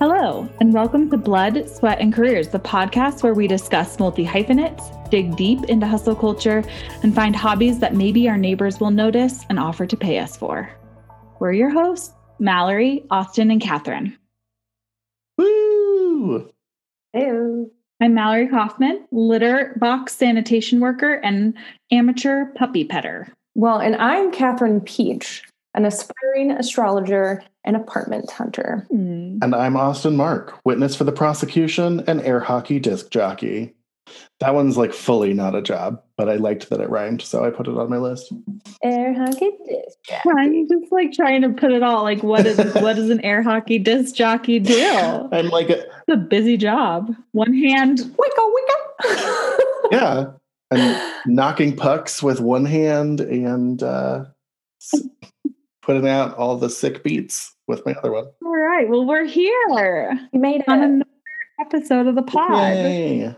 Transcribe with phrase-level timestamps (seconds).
[0.00, 4.84] Hello, and welcome to Blood, Sweat, and Careers, the podcast where we discuss multi hyphenates,
[5.10, 6.62] dig deep into hustle culture,
[7.02, 10.70] and find hobbies that maybe our neighbors will notice and offer to pay us for.
[11.40, 14.16] We're your hosts, Mallory, Austin, and Catherine.
[15.36, 16.48] Woo!
[17.12, 17.64] Hey.
[18.00, 21.54] I'm Mallory Kaufman, litter box sanitation worker and
[21.90, 23.26] amateur puppy petter.
[23.56, 25.42] Well, and I'm Catherine Peach,
[25.74, 28.86] an aspiring astrologer and apartment hunter.
[28.90, 29.38] Hmm.
[29.42, 33.74] And I'm Austin Mark, witness for the prosecution and air hockey disc jockey.
[34.40, 37.50] That one's like fully not a job, but I liked that it rhymed, so I
[37.50, 38.32] put it on my list.
[38.82, 42.96] Air hockey disc I'm just like trying to put it all like what is what
[42.96, 45.28] does an air hockey disc jockey do?
[45.30, 47.14] I'm like, It's a busy job.
[47.32, 49.58] One hand Wicka wicka.
[49.92, 50.26] yeah,
[50.70, 54.24] I'm knocking pucks with one hand and uh,
[54.80, 55.02] s-
[55.88, 58.26] putting out all the sick beats with my other one.
[58.44, 58.86] All right.
[58.86, 59.58] Well, we're here
[60.34, 60.84] You made on it.
[60.84, 61.10] another
[61.58, 62.74] episode of the pod.
[62.76, 63.34] Yay!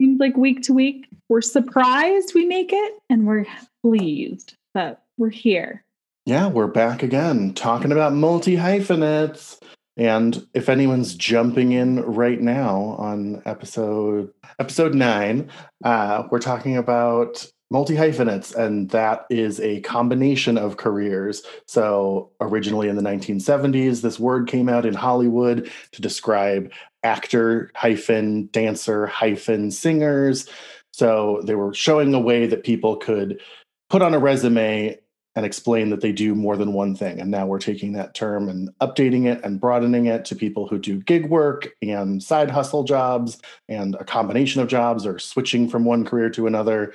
[0.00, 3.46] Seems like week to week, we're surprised we make it and we're
[3.80, 5.84] pleased that we're here.
[6.26, 9.60] Yeah, we're back again talking about multi hyphenates.
[9.96, 15.48] And if anyone's jumping in right now on episode episode nine,
[15.84, 21.42] uh, we're talking about multi hyphenates, and that is a combination of careers.
[21.66, 26.70] So originally in the 1970s, this word came out in Hollywood to describe
[27.02, 30.46] actor hyphen dancer hyphen singers.
[30.92, 33.40] So they were showing a way that people could
[33.88, 34.98] put on a resume
[35.34, 37.20] and explain that they do more than one thing.
[37.20, 40.78] And now we're taking that term and updating it and broadening it to people who
[40.78, 45.86] do gig work and side hustle jobs and a combination of jobs or switching from
[45.86, 46.92] one career to another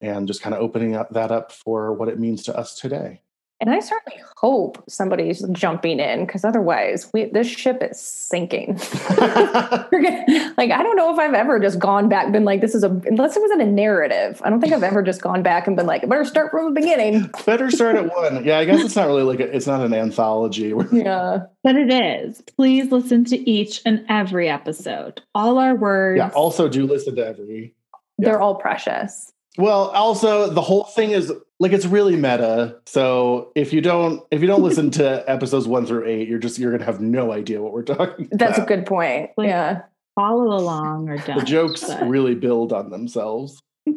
[0.00, 3.20] and just kind of opening up that up for what it means to us today.
[3.60, 8.74] And I certainly hope somebody's jumping in because otherwise we, this ship is sinking.
[9.16, 12.84] Gonna- like, I don't know if I've ever just gone back, been like, this is
[12.84, 14.40] a, unless it was in a narrative.
[14.44, 16.80] I don't think I've ever just gone back and been like, better start from the
[16.80, 17.30] beginning.
[17.46, 18.44] Better start at one.
[18.44, 20.72] Yeah, I guess it's not really like a, it's not an anthology.
[20.92, 21.46] Yeah.
[21.64, 22.40] But it is.
[22.56, 25.20] Please listen to each and every episode.
[25.34, 26.18] All our words.
[26.18, 26.28] Yeah.
[26.30, 27.74] Also, do listen to every.
[28.18, 29.32] They're all precious.
[29.58, 32.76] Well, also the whole thing is like it's really meta.
[32.86, 36.58] So if you don't if you don't listen to episodes one through eight, you're just
[36.58, 38.26] you're gonna have no idea what we're talking.
[38.26, 38.38] About.
[38.38, 39.30] That's a good point.
[39.36, 39.82] Like- yeah.
[40.14, 41.40] follow along or don't.
[41.40, 43.60] The jokes but- really build on themselves.
[43.88, 43.94] as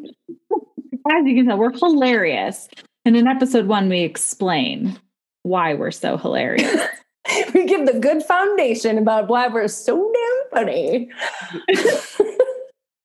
[1.26, 2.68] you can tell, we're hilarious.
[3.06, 5.00] And in episode one, we explain
[5.44, 6.76] why we're so hilarious.
[7.54, 11.10] we give the good foundation about why we're so damn funny.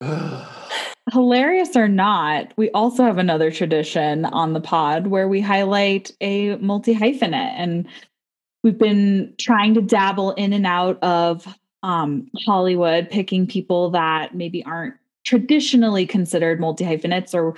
[1.12, 6.56] hilarious or not, we also have another tradition on the pod where we highlight a
[6.56, 7.54] multi hyphenate.
[7.56, 7.86] And
[8.64, 11.46] we've been trying to dabble in and out of
[11.82, 14.94] um, Hollywood, picking people that maybe aren't
[15.24, 17.54] traditionally considered multi hyphenates or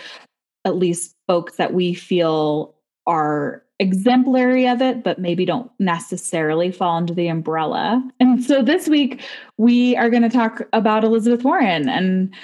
[0.65, 2.75] at least folks that we feel
[3.07, 8.03] are exemplary of it, but maybe don't necessarily fall under the umbrella.
[8.21, 9.23] And so this week,
[9.57, 11.89] we are going to talk about Elizabeth Warren.
[11.89, 12.35] And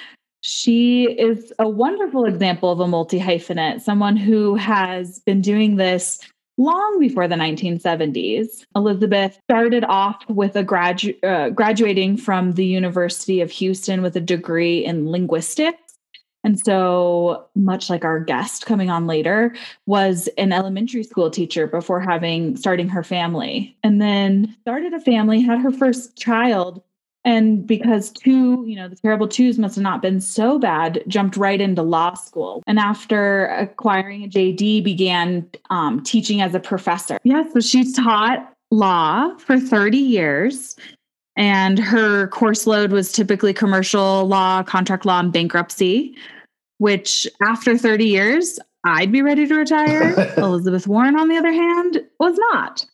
[0.47, 6.21] she is a wonderful example of a multi hyphenate, someone who has been doing this
[6.59, 8.66] long before the 1970s.
[8.77, 14.21] Elizabeth started off with a gradu- uh, graduating from the University of Houston with a
[14.21, 15.78] degree in linguistics.
[16.44, 19.54] And so, much like our guest coming on later,
[19.87, 23.75] was an elementary school teacher before having starting her family.
[23.83, 26.83] And then started a family, had her first child,
[27.25, 31.37] and because two, you know, the terrible twos must have not been so bad, jumped
[31.37, 32.62] right into law school.
[32.67, 37.19] And after acquiring a JD, began um, teaching as a professor.
[37.25, 40.77] Yeah, so she taught law for 30 years.
[41.37, 46.15] And her course load was typically commercial law, contract law, and bankruptcy,
[46.79, 50.15] which after 30 years, I'd be ready to retire.
[50.37, 52.84] Elizabeth Warren, on the other hand, was not.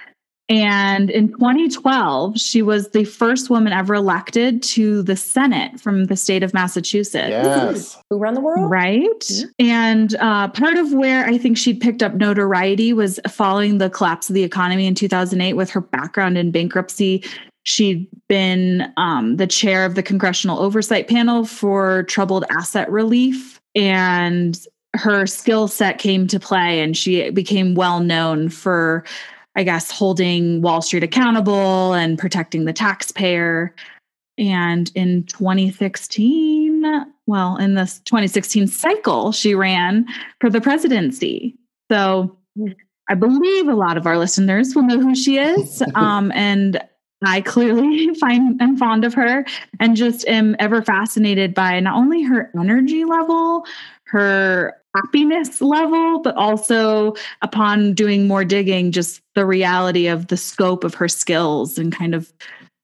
[0.51, 6.17] And in 2012, she was the first woman ever elected to the Senate from the
[6.17, 7.31] state of Massachusetts.
[7.31, 7.97] Yes.
[8.11, 8.69] Who run the world?
[8.69, 9.31] Right.
[9.31, 9.45] Yeah.
[9.61, 14.29] And uh, part of where I think she picked up notoriety was following the collapse
[14.29, 17.25] of the economy in 2008 with her background in bankruptcy.
[17.63, 23.61] She'd been um, the chair of the Congressional Oversight Panel for Troubled Asset Relief.
[23.77, 24.59] And
[24.95, 29.05] her skill set came to play, and she became well known for,
[29.57, 33.75] I guess, holding Wall Street accountable and protecting the taxpayer.
[34.39, 40.07] And in 2016, well, in this 2016 cycle, she ran
[40.41, 41.57] for the presidency.
[41.91, 42.37] So
[43.09, 45.83] I believe a lot of our listeners will know who she is.
[45.95, 46.81] Um, and
[47.23, 49.45] I clearly find am fond of her
[49.79, 53.65] and just am ever fascinated by not only her energy level,
[54.05, 60.85] her happiness level, but also upon doing more digging, just the reality of the scope
[60.85, 62.33] of her skills and kind of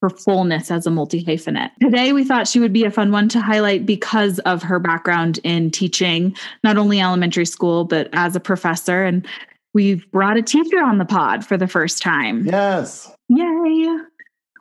[0.02, 1.70] her fullness as a multi hyphenate.
[1.80, 5.40] Today, we thought she would be a fun one to highlight because of her background
[5.42, 9.04] in teaching, not only elementary school, but as a professor.
[9.04, 9.26] And
[9.74, 12.44] we've brought a teacher on the pod for the first time.
[12.44, 13.10] Yes.
[13.28, 13.98] Yay.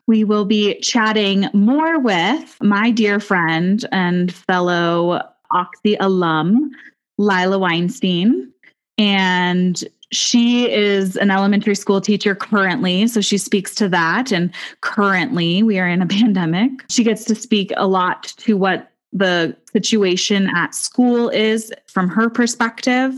[0.08, 5.22] We will be chatting more with my dear friend and fellow
[5.52, 6.72] Oxy alum,
[7.18, 8.52] Lila Weinstein.
[8.98, 13.08] And she is an elementary school teacher currently.
[13.08, 14.32] So she speaks to that.
[14.32, 16.72] And currently, we are in a pandemic.
[16.90, 22.30] She gets to speak a lot to what the situation at school is from her
[22.30, 23.14] perspective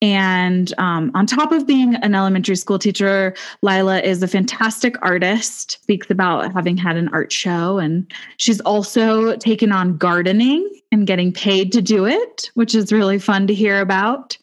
[0.00, 5.82] and um, on top of being an elementary school teacher, Lila is a fantastic artist,
[5.82, 7.78] speaks about having had an art show.
[7.78, 13.18] And she's also taken on gardening and getting paid to do it, which is really
[13.18, 14.38] fun to hear about.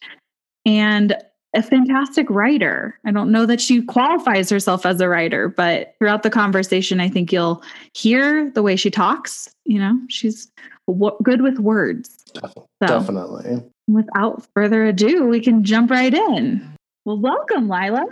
[0.65, 1.15] And
[1.53, 2.99] a fantastic writer.
[3.05, 7.07] I don't know that she qualifies herself as a writer, but throughout the conversation, I
[7.07, 7.63] think you'll
[7.93, 9.49] hear the way she talks.
[9.63, 10.51] You know, she's
[10.85, 12.17] w- good with words.
[12.33, 12.63] Definitely.
[12.83, 12.87] So.
[12.87, 16.75] Definitely without further ado, we can jump right in.
[17.05, 18.05] Well, welcome, Lila.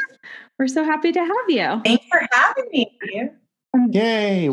[0.60, 1.82] We're so happy to have you.
[1.84, 2.98] Thanks for having me.
[3.92, 4.50] Yay.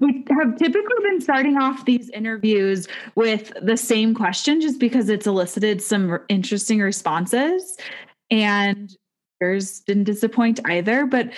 [0.00, 5.26] we have typically been starting off these interviews with the same question just because it's
[5.26, 7.76] elicited some interesting responses.
[8.30, 8.94] And
[9.40, 11.06] yours didn't disappoint either.
[11.06, 11.30] But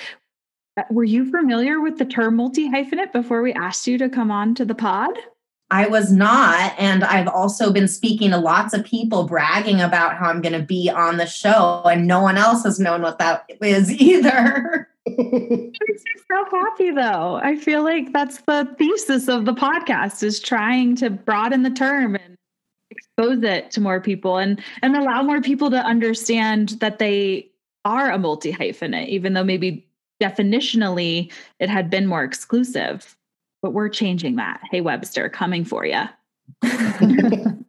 [0.77, 4.31] uh, were you familiar with the term multi hyphenate before we asked you to come
[4.31, 5.19] on to the pod?
[5.71, 6.75] I was not.
[6.79, 10.65] And I've also been speaking to lots of people bragging about how I'm going to
[10.65, 14.89] be on the show, and no one else has known what that is either.
[15.07, 17.41] makes me so happy though.
[17.43, 22.17] I feel like that's the thesis of the podcast is trying to broaden the term
[22.17, 22.37] and
[22.91, 27.51] expose it to more people and and allow more people to understand that they
[27.85, 29.87] are a multi hyphenate, even though maybe
[30.23, 33.17] definitionally it had been more exclusive
[33.63, 34.61] but we're changing that.
[34.71, 36.03] Hey, Webster, coming for you.
[36.63, 37.65] um,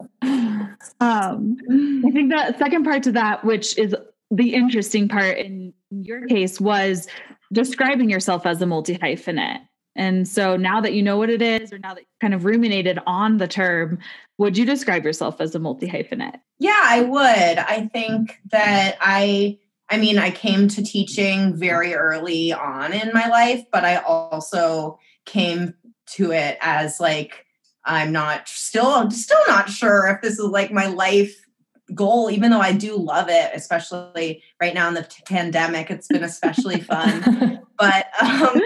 [1.02, 3.94] I think the second part to that, which is
[4.30, 7.08] the interesting part in your case, was
[7.52, 9.60] describing yourself as a multi hyphenate.
[9.96, 12.44] And so now that you know what it is, or now that you kind of
[12.44, 13.98] ruminated on the term,
[14.38, 16.40] would you describe yourself as a multi hyphenate?
[16.58, 17.58] Yeah, I would.
[17.58, 19.58] I think that I
[19.90, 25.00] I mean, I came to teaching very early on in my life, but I also
[25.26, 25.74] came
[26.12, 27.46] to it as like
[27.84, 31.34] I'm not still still not sure if this is like my life
[31.94, 36.24] goal even though I do love it especially right now in the pandemic it's been
[36.24, 37.58] especially fun.
[37.80, 38.60] But um,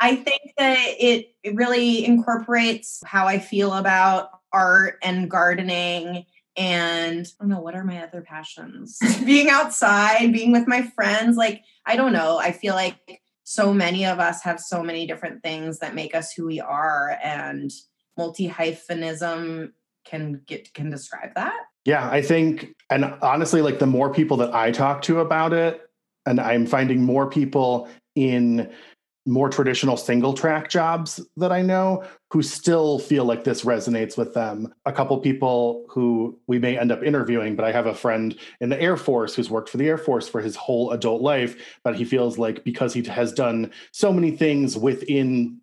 [0.00, 7.26] I think that it, it really incorporates how I feel about art and gardening and
[7.40, 8.98] I don't know what are my other passions?
[9.24, 12.38] Being outside being with my friends like I don't know.
[12.38, 16.30] I feel like so many of us have so many different things that make us
[16.30, 17.72] who we are and
[18.14, 19.72] multi hyphenism
[20.04, 21.56] can get can describe that.
[21.86, 25.80] Yeah i think and honestly like the more people that i talk to about it
[26.26, 28.70] and i'm finding more people in
[29.28, 34.32] more traditional single track jobs that I know who still feel like this resonates with
[34.32, 34.72] them.
[34.86, 38.70] A couple people who we may end up interviewing, but I have a friend in
[38.70, 41.94] the Air Force who's worked for the Air Force for his whole adult life, but
[41.94, 45.60] he feels like because he has done so many things within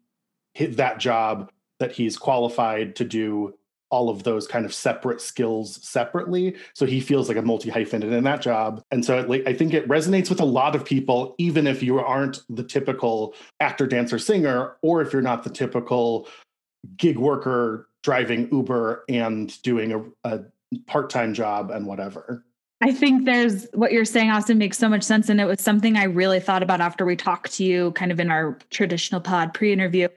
[0.60, 3.54] that job that he's qualified to do
[3.90, 6.56] all of those kind of separate skills separately.
[6.74, 8.84] So he feels like a multi hyphenate in that job.
[8.92, 12.00] And so it, I think it resonates with a lot of people, even if you
[12.00, 16.28] aren't the typical actor, dancer, singer, or if you're not the typical
[16.98, 20.42] gig worker driving Uber and doing a, a
[20.88, 22.44] part time job and whatever.
[22.82, 25.30] I think there's what you're saying, Austin, makes so much sense.
[25.30, 28.20] And it was something I really thought about after we talked to you kind of
[28.20, 30.10] in our traditional pod pre interview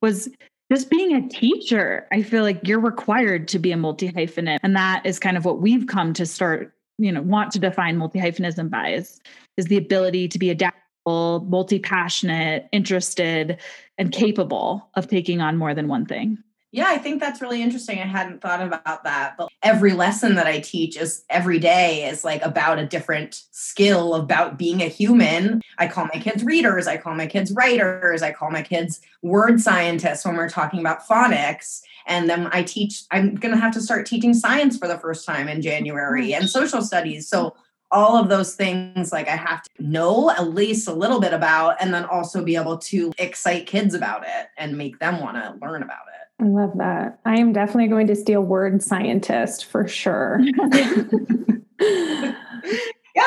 [0.00, 0.28] was
[0.72, 4.58] just being a teacher, I feel like you're required to be a multi hyphenate.
[4.62, 7.96] And that is kind of what we've come to start, you know, want to define
[7.96, 9.20] multi hyphenism by is,
[9.56, 13.58] is the ability to be adaptable, multi passionate, interested,
[13.98, 16.38] and capable of taking on more than one thing.
[16.72, 18.00] Yeah, I think that's really interesting.
[18.00, 19.36] I hadn't thought about that.
[19.38, 24.14] But every lesson that I teach is every day is like about a different skill
[24.14, 25.62] about being a human.
[25.78, 29.60] I call my kids readers, I call my kids writers, I call my kids word
[29.60, 31.82] scientists when we're talking about phonics.
[32.06, 35.24] And then I teach, I'm going to have to start teaching science for the first
[35.24, 37.28] time in January and social studies.
[37.28, 37.56] So
[37.92, 41.76] all of those things like I have to know at least a little bit about
[41.80, 45.54] and then also be able to excite kids about it and make them want to
[45.64, 46.05] learn about it.
[46.40, 47.18] I love that.
[47.24, 50.40] I am definitely going to steal word scientist for sure.
[51.80, 52.34] yeah,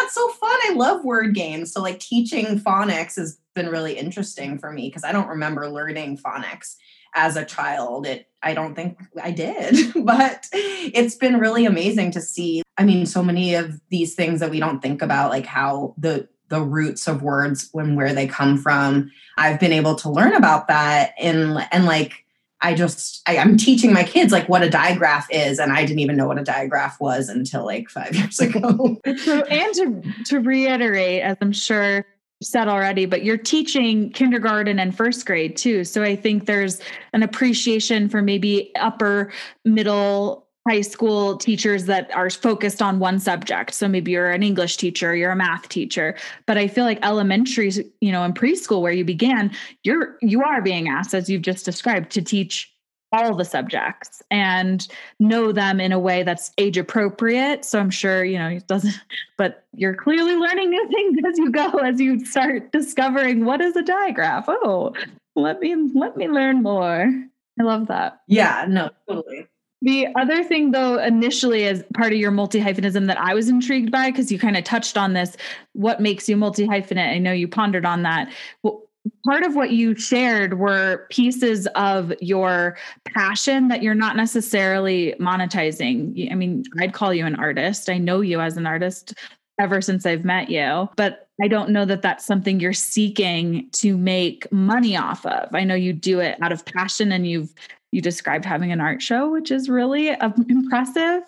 [0.03, 0.57] it's so fun.
[0.63, 1.73] I love word games.
[1.73, 6.17] So like teaching phonics has been really interesting for me because I don't remember learning
[6.17, 6.75] phonics
[7.15, 8.05] as a child.
[8.05, 12.61] It I don't think I did, but it's been really amazing to see.
[12.77, 16.29] I mean, so many of these things that we don't think about, like how the
[16.49, 19.11] the roots of words when where they come from.
[19.37, 22.25] I've been able to learn about that and and like
[22.61, 25.99] I just I, am teaching my kids like what a digraph is, and I didn't
[25.99, 28.99] even know what a digraph was until like five years ago.
[29.23, 32.05] so, and to to reiterate, as I'm sure
[32.41, 35.83] said already, but you're teaching kindergarten and first grade too.
[35.83, 36.79] So I think there's
[37.11, 39.31] an appreciation for maybe upper
[39.65, 43.73] middle high school teachers that are focused on one subject.
[43.73, 47.71] So maybe you're an English teacher, you're a math teacher, but I feel like elementary,
[48.01, 49.51] you know, in preschool where you began,
[49.83, 52.71] you're you are being asked as you've just described to teach
[53.11, 54.87] all the subjects and
[55.19, 57.65] know them in a way that's age appropriate.
[57.65, 58.93] So I'm sure, you know, it doesn't,
[59.39, 63.75] but you're clearly learning new things as you go, as you start discovering what is
[63.75, 64.45] a digraph.
[64.47, 64.93] Oh,
[65.35, 67.11] let me, let me learn more.
[67.59, 68.21] I love that.
[68.27, 69.47] Yeah, no, totally.
[69.81, 73.91] The other thing, though, initially as part of your multi hyphenism that I was intrigued
[73.91, 75.37] by, because you kind of touched on this,
[75.73, 77.13] what makes you multi hyphenate?
[77.13, 78.29] I know you pondered on that.
[78.61, 78.83] Well,
[79.25, 86.29] part of what you shared were pieces of your passion that you're not necessarily monetizing.
[86.29, 87.89] I mean, I'd call you an artist.
[87.89, 89.13] I know you as an artist
[89.61, 93.97] ever since I've met you, but I don't know that that's something you're seeking to
[93.97, 95.53] make money off of.
[95.53, 97.53] I know you do it out of passion and you've
[97.91, 101.23] you described having an art show, which is really uh, impressive.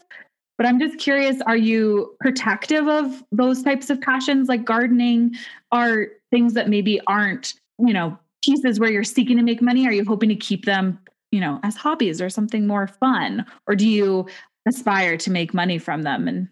[0.58, 5.36] But I'm just curious are you protective of those types of passions like gardening,
[5.72, 7.56] art, things that maybe aren't
[7.88, 9.88] you know, pieces where you're seeking to make money?
[9.88, 11.00] Are you hoping to keep them,
[11.32, 13.46] you know, as hobbies or something more fun?
[13.68, 14.28] Or do you
[14.68, 16.28] aspire to make money from them?
[16.28, 16.48] And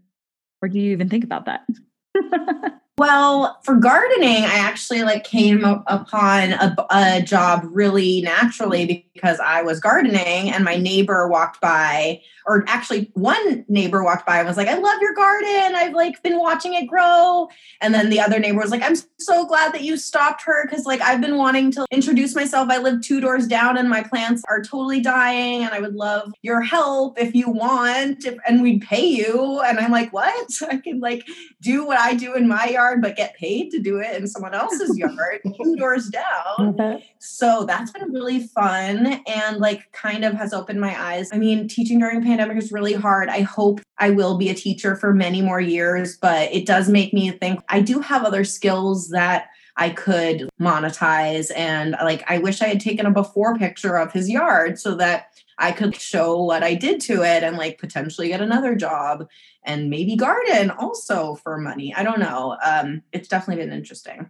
[0.61, 1.67] or do you even think about that?
[2.99, 9.61] Well, for gardening, I actually like came upon a, a, job really naturally because I
[9.61, 14.57] was gardening and my neighbor walked by, or actually one neighbor walked by and was
[14.57, 15.75] like, I love your garden.
[15.75, 17.47] I've like been watching it grow.
[17.79, 20.85] And then the other neighbor was like, I'm so glad that you stopped her because
[20.85, 22.69] like I've been wanting to introduce myself.
[22.69, 26.33] I live two doors down and my plants are totally dying and I would love
[26.41, 28.25] your help if you want.
[28.45, 29.61] And we'd pay you.
[29.61, 30.61] And I'm like, what?
[30.69, 31.25] I can like
[31.61, 34.27] do what I do in my yard yard but get paid to do it in
[34.27, 36.73] someone else's yard two doors down.
[36.73, 37.03] Mm-hmm.
[37.19, 41.29] so that's been really fun and like kind of has opened my eyes.
[41.31, 43.29] I mean teaching during pandemic is really hard.
[43.29, 47.13] I hope i will be a teacher for many more years but it does make
[47.13, 49.49] me think i do have other skills that
[49.79, 51.51] I could monetize.
[51.55, 55.27] And like, I wish I had taken a before picture of his yard so that
[55.57, 59.27] I could show what I did to it and like potentially get another job
[59.63, 61.93] and maybe garden also for money.
[61.95, 62.57] I don't know.
[62.63, 64.29] Um, it's definitely been interesting.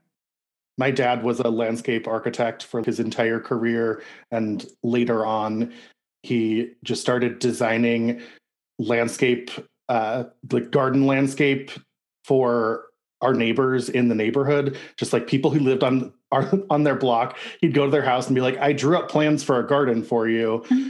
[0.77, 4.03] My dad was a landscape architect for his entire career.
[4.31, 5.73] And later on,
[6.21, 8.21] he just started designing
[8.77, 9.49] landscape,
[9.89, 11.71] uh, like garden landscape
[12.23, 12.88] for
[13.21, 17.37] our neighbors in the neighborhood, just like people who lived on our, on their block.
[17.61, 20.03] He'd go to their house and be like, "I drew up plans for a garden
[20.03, 20.89] for you," mm-hmm.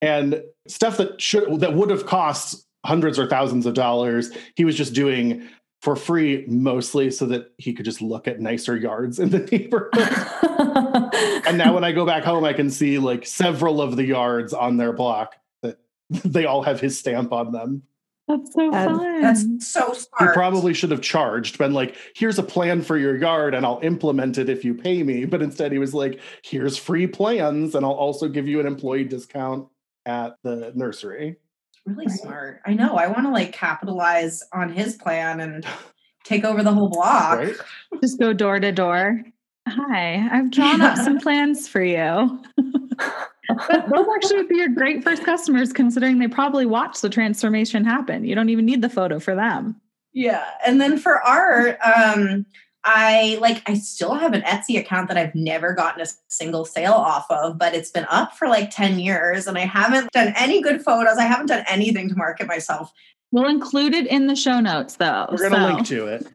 [0.00, 4.30] and stuff that should that would have cost hundreds or thousands of dollars.
[4.54, 5.48] He was just doing
[5.82, 11.14] for free mostly so that he could just look at nicer yards in the neighborhood.
[11.46, 14.52] and now when I go back home, I can see like several of the yards
[14.52, 15.78] on their block that
[16.10, 17.82] they all have his stamp on them.
[18.28, 19.20] That's so fun.
[19.22, 20.20] That's so smart.
[20.20, 23.78] He probably should have charged, been like, here's a plan for your yard and I'll
[23.82, 25.24] implement it if you pay me.
[25.24, 29.04] But instead, he was like, here's free plans and I'll also give you an employee
[29.04, 29.68] discount
[30.06, 31.36] at the nursery
[31.72, 32.16] It's really right.
[32.16, 32.60] smart.
[32.66, 32.94] I know.
[32.96, 35.64] I want to like capitalize on his plan and
[36.24, 37.38] take over the whole block.
[37.38, 37.56] Right?
[38.00, 39.22] Just go door to door.
[39.68, 40.88] Hi, I've drawn yeah.
[40.88, 42.42] up some plans for you.
[43.48, 48.24] those actually would be your great first customers, considering they probably watch the transformation happen.
[48.24, 49.80] You don't even need the photo for them.
[50.12, 52.46] Yeah, and then for art, um,
[52.86, 56.92] I like I still have an Etsy account that I've never gotten a single sale
[56.92, 60.62] off of, but it's been up for like 10 years and I haven't done any
[60.62, 61.18] good photos.
[61.18, 62.92] I haven't done anything to market myself.
[63.32, 65.26] We'll include it in the show notes though.
[65.32, 65.74] We're gonna so.
[65.74, 66.26] link to it.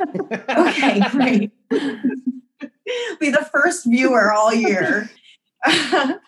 [0.56, 1.50] okay, great.
[3.18, 5.10] Be the first viewer all year.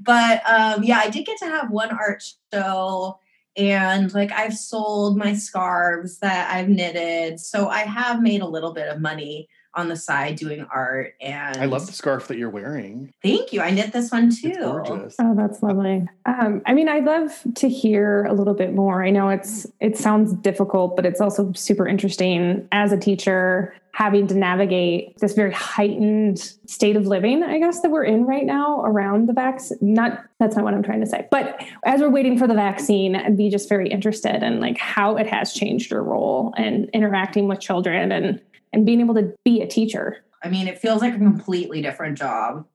[0.00, 3.18] but um, yeah, I did get to have one art show
[3.56, 7.38] and like I've sold my scarves that I've knitted.
[7.40, 11.56] So I have made a little bit of money on the side doing art and
[11.56, 13.12] I love the scarf that you're wearing.
[13.22, 13.62] Thank you.
[13.62, 14.48] I knit this one too.
[14.48, 15.16] It's gorgeous.
[15.18, 16.06] Oh, that's lovely.
[16.26, 19.02] Um, I mean, I'd love to hear a little bit more.
[19.02, 24.26] I know it's it sounds difficult, but it's also super interesting as a teacher having
[24.26, 28.82] to navigate this very heightened state of living, I guess, that we're in right now
[28.84, 29.78] around the vaccine.
[29.80, 31.28] Not that's not what I'm trying to say.
[31.30, 35.16] But as we're waiting for the vaccine, I'd be just very interested in like how
[35.16, 38.40] it has changed your role and interacting with children and
[38.72, 40.24] and being able to be a teacher.
[40.42, 42.66] I mean, it feels like a completely different job.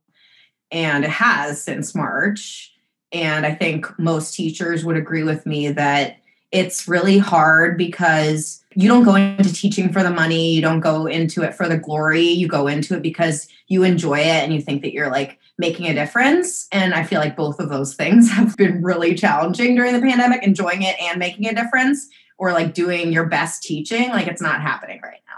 [0.71, 2.74] And it has since March.
[3.12, 6.17] And I think most teachers would agree with me that
[6.51, 11.07] it's really hard because you don't go into teaching for the money, you don't go
[11.07, 14.61] into it for the glory, you go into it because you enjoy it and you
[14.61, 16.67] think that you're like making a difference.
[16.71, 20.43] And I feel like both of those things have been really challenging during the pandemic,
[20.43, 24.09] enjoying it and making a difference, or like doing your best teaching.
[24.09, 25.33] Like it's not happening right now.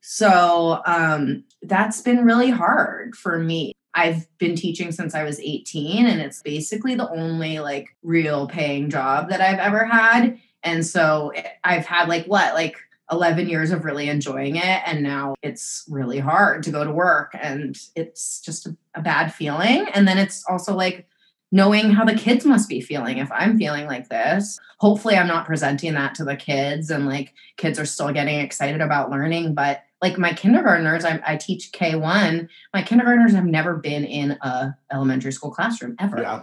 [0.00, 3.72] So um, that's been really hard for me.
[3.94, 8.90] I've been teaching since I was 18, and it's basically the only like real paying
[8.90, 10.38] job that I've ever had.
[10.62, 11.32] And so
[11.64, 12.76] I've had like what, like
[13.10, 14.82] 11 years of really enjoying it.
[14.86, 19.34] And now it's really hard to go to work, and it's just a, a bad
[19.34, 19.86] feeling.
[19.92, 21.06] And then it's also like,
[21.54, 24.58] knowing how the kids must be feeling if I'm feeling like this.
[24.78, 28.80] Hopefully, I'm not presenting that to the kids and like kids are still getting excited
[28.80, 29.54] about learning.
[29.54, 32.48] But like my kindergartners, I, I teach K1.
[32.74, 36.20] My kindergartners have never been in a elementary school classroom ever.
[36.20, 36.42] Yeah.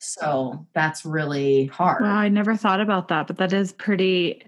[0.00, 2.02] So that's really hard.
[2.02, 4.42] Wow, I never thought about that, but that is pretty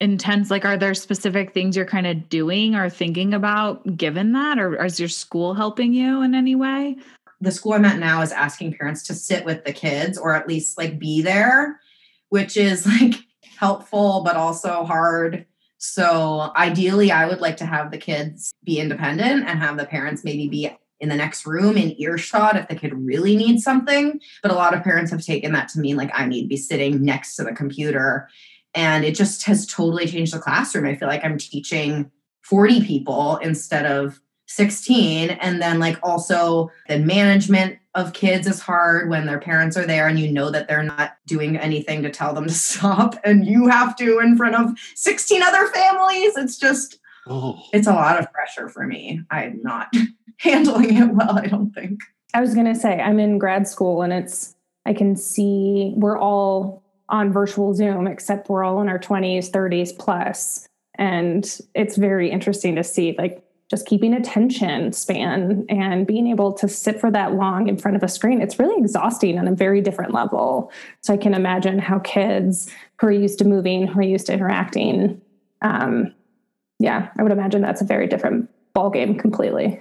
[0.00, 0.50] intense.
[0.50, 4.58] Like, are there specific things you're kind of doing or thinking about given that?
[4.58, 6.96] Or is your school helping you in any way?
[7.40, 10.48] the school I'm at now is asking parents to sit with the kids or at
[10.48, 11.80] least like be there,
[12.30, 13.14] which is like
[13.58, 15.46] helpful but also hard.
[15.92, 20.24] So ideally, I would like to have the kids be independent and have the parents
[20.24, 24.20] maybe be in the next room in earshot if the kid really needs something.
[24.42, 26.56] But a lot of parents have taken that to mean like I need to be
[26.56, 28.28] sitting next to the computer.
[28.74, 30.86] And it just has totally changed the classroom.
[30.86, 32.10] I feel like I'm teaching
[32.42, 39.08] 40 people instead of 16 and then like also the management of kids is hard
[39.08, 42.32] when their parents are there and you know that they're not doing anything to tell
[42.32, 46.36] them to stop and you have to in front of 16 other families.
[46.36, 47.60] It's just oh.
[47.72, 49.20] it's a lot of pressure for me.
[49.30, 49.92] I'm not
[50.38, 52.00] handling it well i don't think.
[52.34, 54.54] I was going to say i'm in grad school and it's
[54.84, 59.96] i can see we're all on virtual zoom except we're all in our 20s 30s
[59.96, 60.66] plus.
[60.98, 66.68] And it's very interesting to see like just keeping attention span and being able to
[66.68, 69.80] sit for that long in front of a screen it's really exhausting on a very
[69.80, 70.70] different level.
[71.00, 74.32] So i can imagine how kids who are used to moving who are used to
[74.32, 75.20] interacting
[75.62, 76.14] um,
[76.78, 79.80] yeah i would imagine that's a very different ball game completely.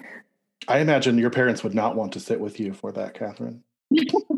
[0.69, 3.62] I imagine your parents would not want to sit with you for that catherine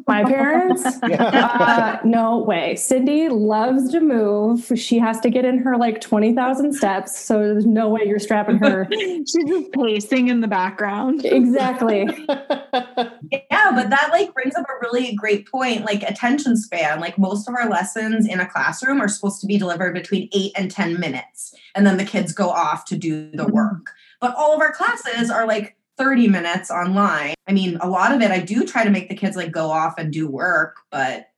[0.08, 0.86] my parents?
[1.04, 2.76] uh, no way.
[2.76, 4.72] Cindy loves to move.
[4.76, 7.18] She has to get in her like 20,000 steps.
[7.18, 8.88] So there's no way you're strapping her.
[8.92, 11.26] She's just pacing in the background.
[11.26, 12.08] Exactly.
[12.30, 17.00] yeah, but that like brings up a really great point like attention span.
[17.00, 20.52] Like most of our lessons in a classroom are supposed to be delivered between eight
[20.56, 21.56] and 10 minutes.
[21.74, 23.54] And then the kids go off to do the mm-hmm.
[23.54, 23.92] work.
[24.20, 27.34] But all of our classes are like 30 minutes online.
[27.48, 29.70] I mean, a lot of it I do try to make the kids like go
[29.70, 31.30] off and do work, but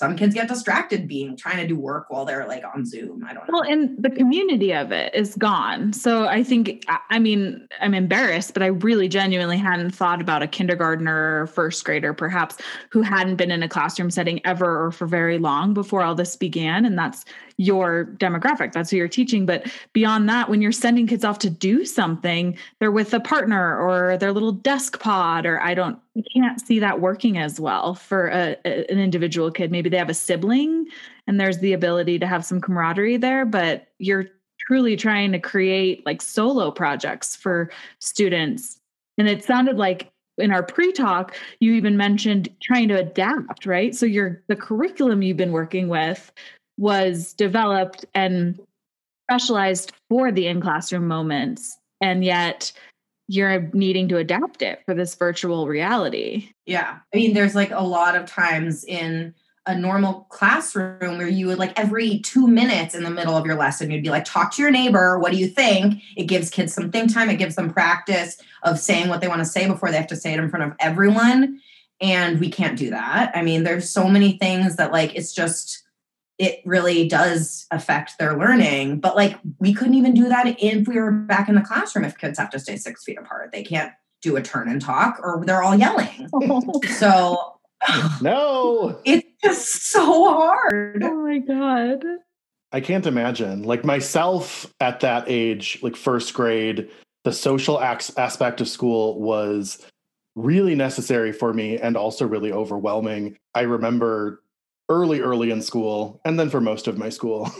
[0.00, 3.22] some kids get distracted being trying to do work while they're like on Zoom.
[3.22, 3.60] I don't know.
[3.60, 5.92] Well, and the community of it is gone.
[5.92, 10.46] So I think, I mean, I'm embarrassed, but I really genuinely hadn't thought about a
[10.46, 12.56] kindergartner or first grader, perhaps,
[12.88, 16.34] who hadn't been in a classroom setting ever or for very long before all this
[16.34, 16.86] began.
[16.86, 17.26] And that's
[17.58, 18.72] your demographic.
[18.72, 19.44] That's who you're teaching.
[19.44, 23.78] But beyond that, when you're sending kids off to do something, they're with a partner
[23.78, 27.94] or their little desk pod, or I don't, I can't see that working as well
[27.94, 29.70] for a, an individual kid.
[29.70, 30.86] Maybe they have a sibling
[31.26, 34.26] and there's the ability to have some camaraderie there, but you're
[34.66, 38.78] truly trying to create like solo projects for students.
[39.18, 43.94] And it sounded like in our pre-talk you even mentioned trying to adapt right?
[43.94, 46.32] So your the curriculum you've been working with
[46.78, 48.58] was developed and
[49.28, 52.72] specialized for the in classroom moments and yet
[53.28, 56.48] you're needing to adapt it for this virtual reality.
[56.66, 56.98] Yeah.
[57.12, 59.34] I mean there's like a lot of times in
[59.70, 63.54] a normal classroom where you would like every two minutes in the middle of your
[63.54, 66.74] lesson you'd be like talk to your neighbor what do you think it gives kids
[66.74, 69.90] some think time it gives them practice of saying what they want to say before
[69.90, 71.60] they have to say it in front of everyone
[72.00, 75.84] and we can't do that i mean there's so many things that like it's just
[76.36, 78.98] it really does affect their learning.
[78.98, 82.16] But like we couldn't even do that if we were back in the classroom if
[82.16, 83.52] kids have to stay six feet apart.
[83.52, 86.30] They can't do a turn and talk or they're all yelling.
[86.96, 87.59] so
[88.20, 89.00] no.
[89.04, 91.02] It's just so hard.
[91.02, 92.04] Oh my God.
[92.72, 93.62] I can't imagine.
[93.62, 96.88] Like myself at that age, like first grade,
[97.24, 99.84] the social ac- aspect of school was
[100.36, 103.36] really necessary for me and also really overwhelming.
[103.54, 104.42] I remember
[104.88, 107.50] early, early in school, and then for most of my school,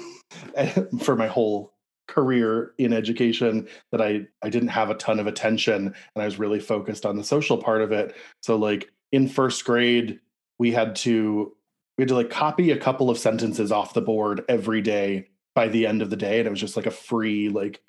[1.03, 1.73] for my whole
[2.07, 6.39] career in education, that I, I didn't have a ton of attention and I was
[6.39, 8.15] really focused on the social part of it.
[8.43, 10.21] So, like in first grade,
[10.59, 11.57] we had to
[11.97, 15.69] we had to like copy a couple of sentences off the board every day by
[15.69, 17.81] the end of the day and it was just like a free like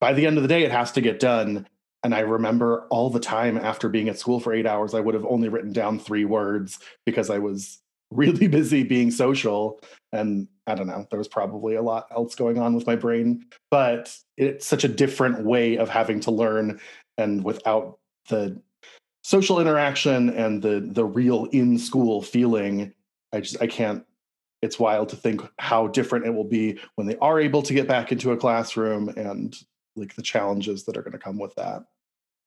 [0.00, 1.66] by the end of the day it has to get done.
[2.02, 5.14] And i remember all the time after being at school for 8 hours i would
[5.14, 9.80] have only written down 3 words because i was really busy being social.
[10.12, 13.46] And i don't know there was probably a lot else going on with my brain
[13.70, 16.80] but it's such a different way of having to learn
[17.16, 18.60] and without the
[19.24, 22.92] social interaction and the the real in school feeling
[23.34, 24.04] I just I can't.
[24.62, 27.86] It's wild to think how different it will be when they are able to get
[27.86, 29.54] back into a classroom and
[29.94, 31.82] like the challenges that are going to come with that.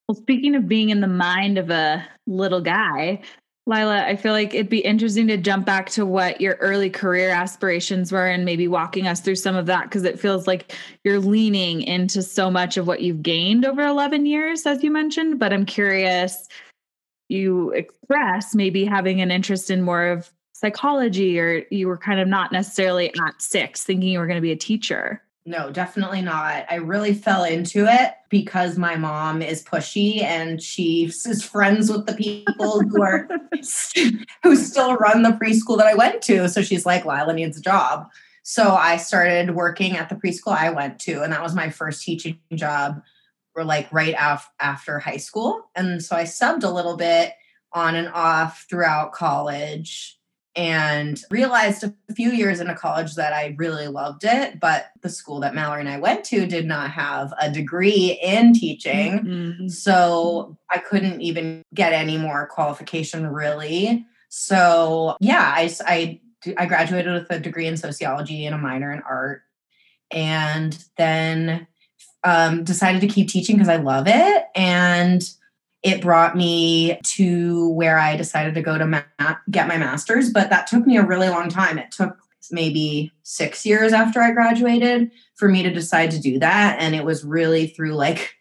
[0.07, 3.21] Well, speaking of being in the mind of a little guy,
[3.67, 7.29] Lila, I feel like it'd be interesting to jump back to what your early career
[7.29, 11.19] aspirations were and maybe walking us through some of that because it feels like you're
[11.19, 15.37] leaning into so much of what you've gained over 11 years, as you mentioned.
[15.37, 16.47] But I'm curious,
[17.29, 22.27] you express maybe having an interest in more of psychology or you were kind of
[22.27, 25.21] not necessarily at six thinking you were going to be a teacher?
[25.45, 26.65] No, definitely not.
[26.69, 32.05] I really fell into it because my mom is pushy and she is friends with
[32.05, 33.29] the people who are
[34.43, 36.49] who still run the preschool that I went to.
[36.49, 38.09] So she's like, Lila needs a job.
[38.43, 42.03] So I started working at the preschool I went to, and that was my first
[42.03, 43.01] teaching job.
[43.57, 47.33] Or like right af- after high school, and so I subbed a little bit
[47.73, 50.17] on and off throughout college
[50.55, 54.59] and realized a few years into college that I really loved it.
[54.59, 58.53] But the school that Mallory and I went to did not have a degree in
[58.53, 59.19] teaching.
[59.19, 59.67] Mm-hmm.
[59.67, 64.05] So I couldn't even get any more qualification really.
[64.29, 66.21] So yeah, I, I,
[66.57, 69.41] I graduated with a degree in sociology and a minor in art.
[70.09, 71.67] And then
[72.27, 74.45] um, decided to keep teaching because I love it.
[74.53, 75.23] And
[75.81, 80.49] it brought me to where I decided to go to ma- get my master's, but
[80.49, 81.77] that took me a really long time.
[81.77, 82.17] It took
[82.51, 86.77] maybe six years after I graduated for me to decide to do that.
[86.81, 88.35] And it was really through like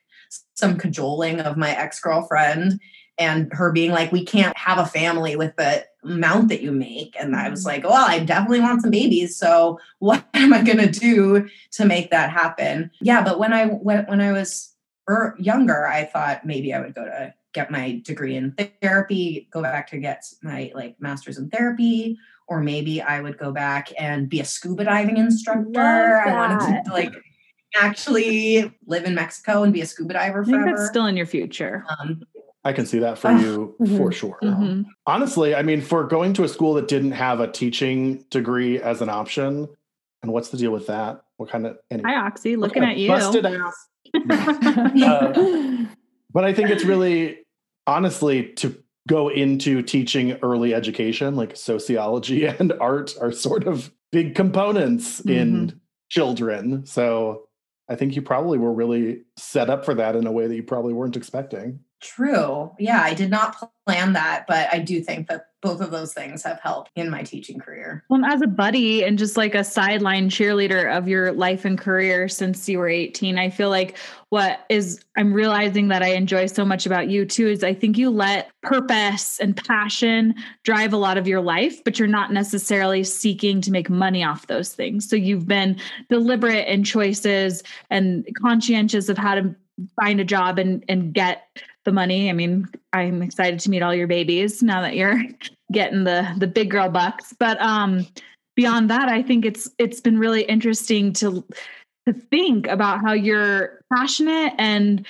[0.54, 2.80] some cajoling of my ex girlfriend
[3.18, 7.16] and her being like, we can't have a family with the amount that you make.
[7.18, 7.68] And I was mm-hmm.
[7.68, 9.36] like, well, I definitely want some babies.
[9.36, 12.90] So what am I going to do to make that happen?
[13.00, 13.22] Yeah.
[13.22, 14.74] But when I, when, when I was
[15.38, 19.88] younger, I thought maybe I would go to get my degree in therapy, go back
[19.90, 24.40] to get my like master's in therapy, or maybe I would go back and be
[24.40, 25.80] a scuba diving instructor.
[25.80, 27.14] I wanted to like
[27.74, 30.76] actually live in Mexico and be a scuba diver forever.
[30.76, 31.84] that's still in your future.
[31.98, 32.22] Um,
[32.66, 33.96] I can see that for you mm-hmm.
[33.96, 34.40] for sure.
[34.42, 34.82] Mm-hmm.
[35.06, 39.00] Honestly, I mean, for going to a school that didn't have a teaching degree as
[39.00, 39.68] an option,
[40.20, 41.22] and what's the deal with that?
[41.36, 41.78] What kind of?
[41.92, 43.06] Any, Hi, Oxy, looking at you.
[43.06, 43.86] Busted ass
[44.30, 45.84] uh,
[46.32, 47.38] but I think it's really,
[47.86, 48.76] honestly, to
[49.06, 55.30] go into teaching early education, like sociology and art, are sort of big components mm-hmm.
[55.30, 56.84] in children.
[56.84, 57.46] So
[57.88, 60.64] I think you probably were really set up for that in a way that you
[60.64, 61.78] probably weren't expecting.
[62.00, 62.72] True.
[62.78, 63.56] Yeah, I did not
[63.86, 67.22] plan that, but I do think that both of those things have helped in my
[67.22, 68.04] teaching career.
[68.10, 72.28] Well, as a buddy and just like a sideline cheerleader of your life and career
[72.28, 73.96] since you were 18, I feel like
[74.28, 77.96] what is I'm realizing that I enjoy so much about you too is I think
[77.96, 83.02] you let purpose and passion drive a lot of your life, but you're not necessarily
[83.04, 85.08] seeking to make money off those things.
[85.08, 85.80] So you've been
[86.10, 89.54] deliberate in choices and conscientious of how to
[90.00, 91.42] find a job and and get
[91.86, 92.28] the money.
[92.28, 95.22] I mean, I'm excited to meet all your babies now that you're
[95.72, 97.34] getting the the big girl bucks.
[97.38, 98.06] But um
[98.54, 101.42] beyond that, I think it's it's been really interesting to
[102.06, 105.06] to think about how you're passionate and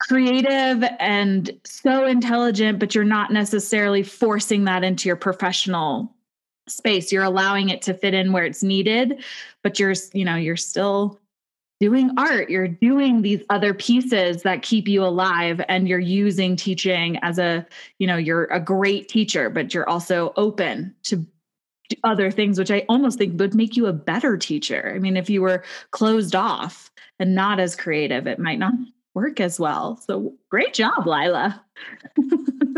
[0.00, 6.14] creative and so intelligent, but you're not necessarily forcing that into your professional
[6.68, 7.12] space.
[7.12, 9.22] You're allowing it to fit in where it's needed,
[9.62, 11.19] but you're, you know, you're still
[11.80, 17.18] doing art you're doing these other pieces that keep you alive and you're using teaching
[17.22, 17.66] as a
[17.98, 21.26] you know you're a great teacher but you're also open to
[22.04, 24.92] other things, which I almost think would make you a better teacher.
[24.94, 28.74] I mean, if you were closed off and not as creative, it might not
[29.14, 29.96] work as well.
[29.96, 31.62] So great job, Lila.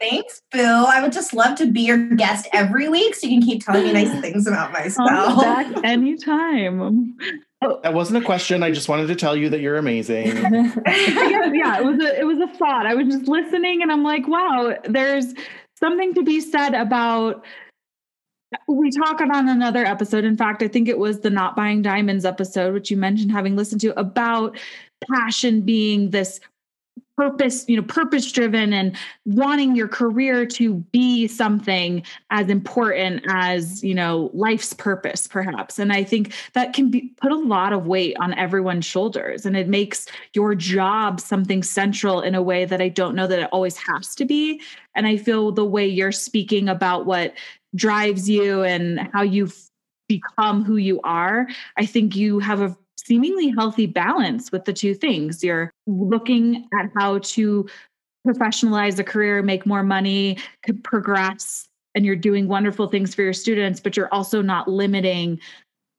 [0.00, 0.60] Thanks, Boo.
[0.60, 3.84] I would just love to be your guest every week so you can keep telling
[3.84, 5.08] me nice things about myself.
[5.10, 6.80] Oh, back anytime.
[6.80, 7.04] Oh.
[7.82, 8.62] That wasn't a question.
[8.62, 10.26] I just wanted to tell you that you're amazing.
[10.36, 12.86] yeah, it was a it was a thought.
[12.86, 15.34] I was just listening and I'm like, wow, there's
[15.74, 17.44] something to be said about
[18.68, 20.24] we talk on another episode.
[20.24, 23.56] In fact, I think it was the not buying diamonds episode, which you mentioned having
[23.56, 24.56] listened to about
[25.12, 26.40] passion being this
[27.18, 32.00] purpose you know purpose driven and wanting your career to be something
[32.30, 35.80] as important as you know life's purpose perhaps.
[35.80, 39.44] And i think that can be put a lot of weight on everyone's shoulders.
[39.44, 43.40] And it makes your job something central in a way that i don't know that
[43.40, 44.62] it always has to be.
[44.94, 47.34] And i feel the way you're speaking about what
[47.74, 49.58] drives you and how you've
[50.08, 52.76] become who you are i think you have a
[53.08, 55.42] seemingly healthy balance with the two things.
[55.42, 57.66] You're looking at how to
[58.26, 60.36] professionalize a career, make more money,
[60.84, 65.40] progress, and you're doing wonderful things for your students, but you're also not limiting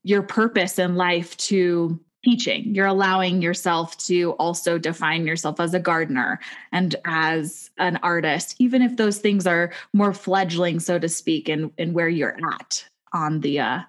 [0.04, 2.76] your purpose in life to teaching.
[2.76, 6.39] You're allowing yourself to also define yourself as a gardener
[6.72, 11.72] and as an artist, even if those things are more fledgling, so to speak, in
[11.93, 13.80] where you're at on the uh,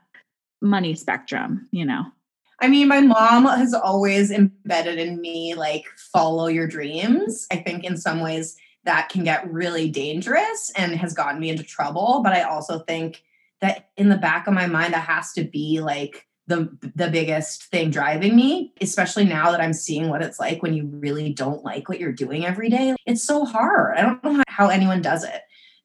[0.62, 2.06] money spectrum, you know.
[2.60, 7.46] I mean, my mom has always embedded in me like follow your dreams.
[7.50, 11.62] I think in some ways that can get really dangerous and has gotten me into
[11.62, 12.20] trouble.
[12.22, 13.22] But I also think
[13.60, 17.64] that in the back of my mind, that has to be like the the biggest
[17.64, 21.64] thing driving me, especially now that I'm seeing what it's like when you really don't
[21.64, 22.94] like what you're doing every day.
[23.06, 23.96] It's so hard.
[23.96, 25.42] I don't know how, anyone does it.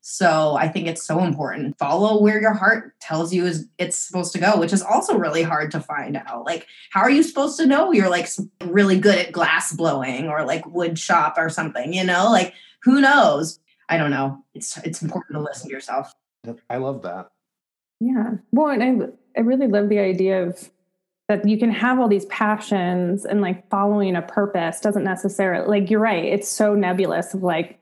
[0.08, 1.80] So I think it's so important.
[1.80, 5.41] Follow where your heart tells you is it's supposed to go, which is also really
[5.41, 6.46] hard to find out.
[6.46, 8.30] Like, how are you supposed to know you're like
[8.63, 11.91] really good at glass blowing or like wood shop or something?
[11.91, 13.60] You know, like who knows?
[13.89, 14.44] I don't know.
[14.54, 16.13] It's it's important to listen to yourself.
[16.70, 17.32] I love that.
[18.00, 18.34] Yeah.
[18.52, 20.70] Well, and I I really love the idea of
[21.30, 25.89] that you can have all these passions and like following a purpose doesn't necessarily like
[25.89, 26.26] you're right.
[26.26, 27.80] It's so nebulous of like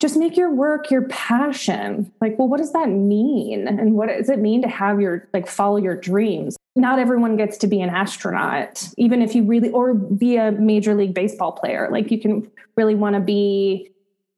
[0.00, 2.12] just make your work your passion.
[2.20, 3.66] Like, well, what does that mean?
[3.66, 6.56] And what does it mean to have your, like, follow your dreams?
[6.76, 10.94] Not everyone gets to be an astronaut, even if you really, or be a major
[10.94, 11.88] league baseball player.
[11.90, 13.90] Like, you can really want to be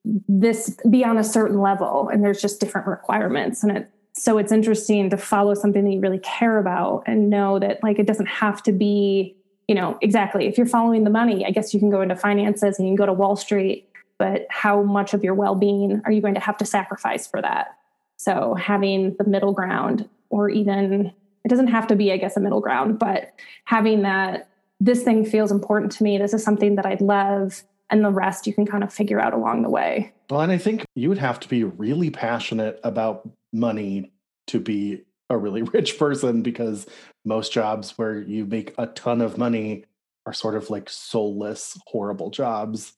[0.04, 3.62] this, be on a certain level, and there's just different requirements.
[3.62, 7.58] And it, so it's interesting to follow something that you really care about and know
[7.58, 9.36] that, like, it doesn't have to be,
[9.68, 10.46] you know, exactly.
[10.46, 12.96] If you're following the money, I guess you can go into finances and you can
[12.96, 13.89] go to Wall Street
[14.20, 17.76] but how much of your well-being are you going to have to sacrifice for that?
[18.18, 21.12] So having the middle ground or even
[21.44, 23.32] it doesn't have to be i guess a middle ground but
[23.64, 28.04] having that this thing feels important to me this is something that i'd love and
[28.04, 30.12] the rest you can kind of figure out along the way.
[30.30, 34.12] Well and i think you would have to be really passionate about money
[34.48, 36.86] to be a really rich person because
[37.24, 39.84] most jobs where you make a ton of money
[40.26, 42.92] are sort of like soulless horrible jobs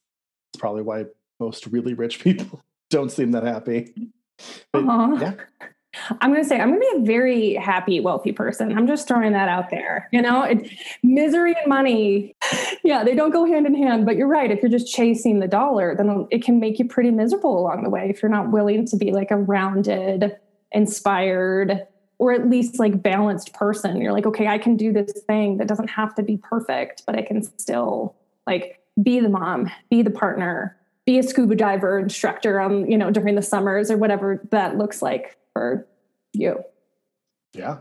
[0.53, 1.07] it's probably why
[1.41, 2.61] most really rich people
[2.91, 3.93] don't seem that happy.
[4.73, 5.19] But, uh-huh.
[5.21, 5.35] Yeah.
[6.23, 8.77] I'm going to say I'm going to be a very happy, wealthy person.
[8.77, 10.09] I'm just throwing that out there.
[10.11, 10.71] You know, it,
[11.03, 12.35] misery and money,
[12.85, 14.07] yeah, they don't go hand in hand.
[14.07, 14.51] But you're right.
[14.51, 17.91] If you're just chasing the dollar, then it can make you pretty miserable along the
[17.91, 20.35] way if you're not willing to be like a rounded,
[20.73, 21.87] inspired,
[22.19, 24.01] or at least like balanced person.
[24.01, 27.17] You're like, okay, I can do this thing that doesn't have to be perfect, but
[27.17, 30.77] I can still like be the mom, be the partner,
[31.07, 35.03] be a scuba diver instructor on, you know, during the summers or whatever that looks
[35.03, 35.87] like for
[36.33, 36.63] you.
[37.53, 37.79] Yeah.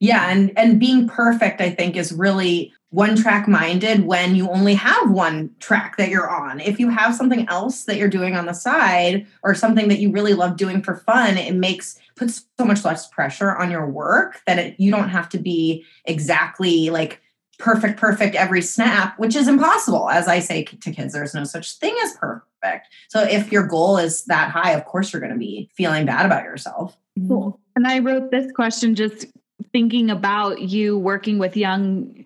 [0.00, 4.74] Yeah, and and being perfect I think is really one track minded when you only
[4.74, 6.60] have one track that you're on.
[6.60, 10.10] If you have something else that you're doing on the side or something that you
[10.10, 14.40] really love doing for fun, it makes puts so much less pressure on your work
[14.46, 17.20] that it, you don't have to be exactly like
[17.58, 20.08] perfect, perfect every snap, which is impossible.
[20.10, 22.88] As I say to kids, there's no such thing as perfect.
[23.08, 26.24] So if your goal is that high, of course you're going to be feeling bad
[26.24, 26.96] about yourself.
[27.26, 27.60] Cool.
[27.76, 29.26] And I wrote this question just
[29.72, 32.24] thinking about you working with young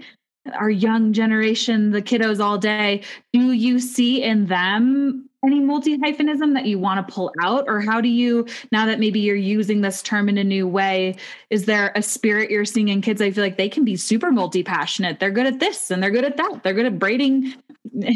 [0.54, 3.02] our young generation, the kiddos all day.
[3.32, 7.80] Do you see in them any multi hyphenism that you want to pull out or
[7.80, 11.16] how do you now that maybe you're using this term in a new way
[11.50, 14.30] is there a spirit you're seeing in kids i feel like they can be super
[14.30, 17.54] multi passionate they're good at this and they're good at that they're good at braiding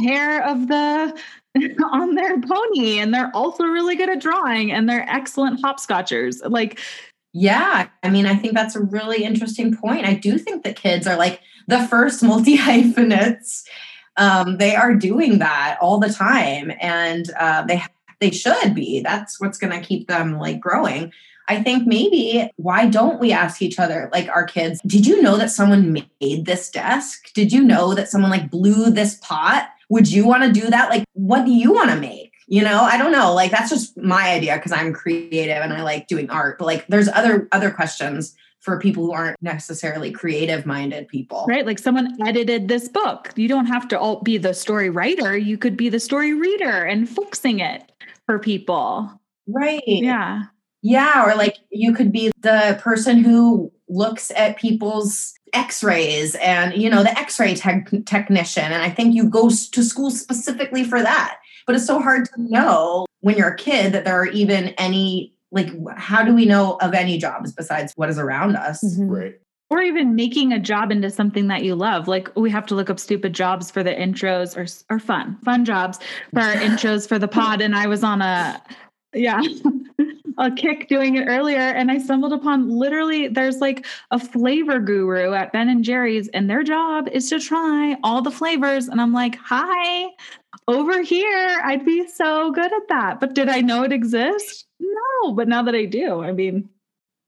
[0.05, 1.21] hair of the
[1.93, 6.79] on their pony and they're also really good at drawing and they're excellent hopscotchers like
[7.33, 10.07] Yeah, I mean, I think that's a really interesting point.
[10.07, 13.65] I do think that kids are like the first multi hyphenates.
[14.17, 17.83] Um, they are doing that all the time, and uh, they
[18.21, 19.01] they should be.
[19.01, 21.13] That's what's going to keep them like growing.
[21.49, 25.37] I think maybe why don't we ask each other, like our kids, did you know
[25.37, 27.33] that someone made this desk?
[27.35, 29.69] Did you know that someone like blew this pot?
[29.89, 30.91] Would you want to do that?
[30.91, 32.33] Like, what do you want to make?
[32.49, 33.33] You know, I don't know.
[33.35, 36.59] Like that's just my idea because I'm creative and I like doing art.
[36.59, 41.47] But like there's other other questions for people who aren't necessarily creative minded people.
[41.49, 41.65] Right.
[41.65, 43.33] Like someone edited this book.
[43.37, 45.39] You don't have to all be the story writer.
[45.39, 47.93] You could be the story reader and fixing it
[48.27, 49.09] for people.
[49.47, 49.83] Right.
[49.87, 50.43] Yeah.
[50.83, 56.91] Yeah, or like you could be the person who looks at people's x-rays and you
[56.91, 61.39] know the x-ray te- technician and I think you go to school specifically for that.
[61.67, 65.36] But it's so hard to know when you're a kid that there are even any
[65.57, 68.85] like how do we know of any jobs besides what is around us?
[68.85, 69.09] Mm-hmm.
[69.09, 69.41] Right.
[69.69, 72.07] Or even making a job into something that you love.
[72.07, 75.65] Like we have to look up stupid jobs for the intros or or fun, fun
[75.65, 75.99] jobs
[76.33, 77.61] for our intros for the pod.
[77.61, 78.63] And I was on a
[79.17, 79.41] yeah
[80.39, 85.33] a kick doing it earlier and i stumbled upon literally there's like a flavor guru
[85.33, 89.13] at ben and jerry's and their job is to try all the flavors and i'm
[89.13, 90.09] like hi
[90.69, 95.33] over here i'd be so good at that but did i know it exists no
[95.33, 96.69] but now that i do i mean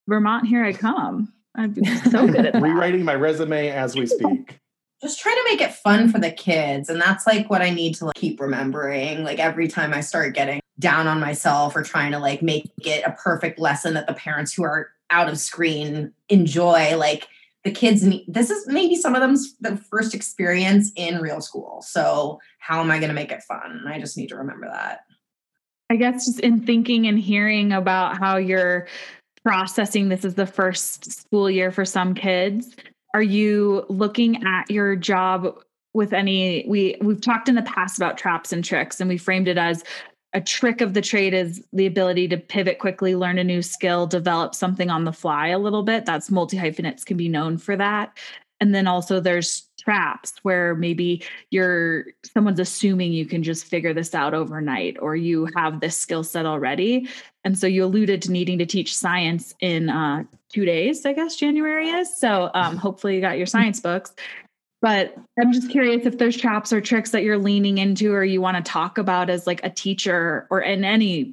[0.06, 1.32] vermont here i come.
[1.56, 2.62] I'd be so good at that.
[2.62, 4.60] rewriting my resume as we speak.
[5.02, 7.94] Just try to make it fun for the kids and that's like what i need
[7.96, 12.12] to like, keep remembering like every time i start getting down on myself or trying
[12.12, 16.12] to like make it a perfect lesson that the parents who are out of screen
[16.28, 17.28] enjoy like
[17.64, 21.82] the kids need this is maybe some of them's the first experience in real school
[21.82, 23.84] so how am i going to make it fun?
[23.88, 25.00] I just need to remember that
[25.90, 28.86] i guess just in thinking and hearing about how you're
[29.44, 32.74] processing this is the first school year for some kids
[33.14, 35.58] are you looking at your job
[35.94, 39.48] with any we we've talked in the past about traps and tricks and we framed
[39.48, 39.84] it as
[40.34, 44.06] a trick of the trade is the ability to pivot quickly, learn a new skill,
[44.06, 46.04] develop something on the fly a little bit.
[46.04, 48.16] That's multi hyphenates can be known for that.
[48.60, 54.14] And then also there's traps where maybe you're someone's assuming you can just figure this
[54.14, 57.08] out overnight or you have this skill set already.
[57.44, 61.36] And so you alluded to needing to teach science in uh, two days, I guess
[61.36, 62.14] January is.
[62.14, 64.12] So um, hopefully you got your science books.
[64.80, 68.40] But I'm just curious if there's traps or tricks that you're leaning into or you
[68.40, 71.32] want to talk about as like a teacher or in any,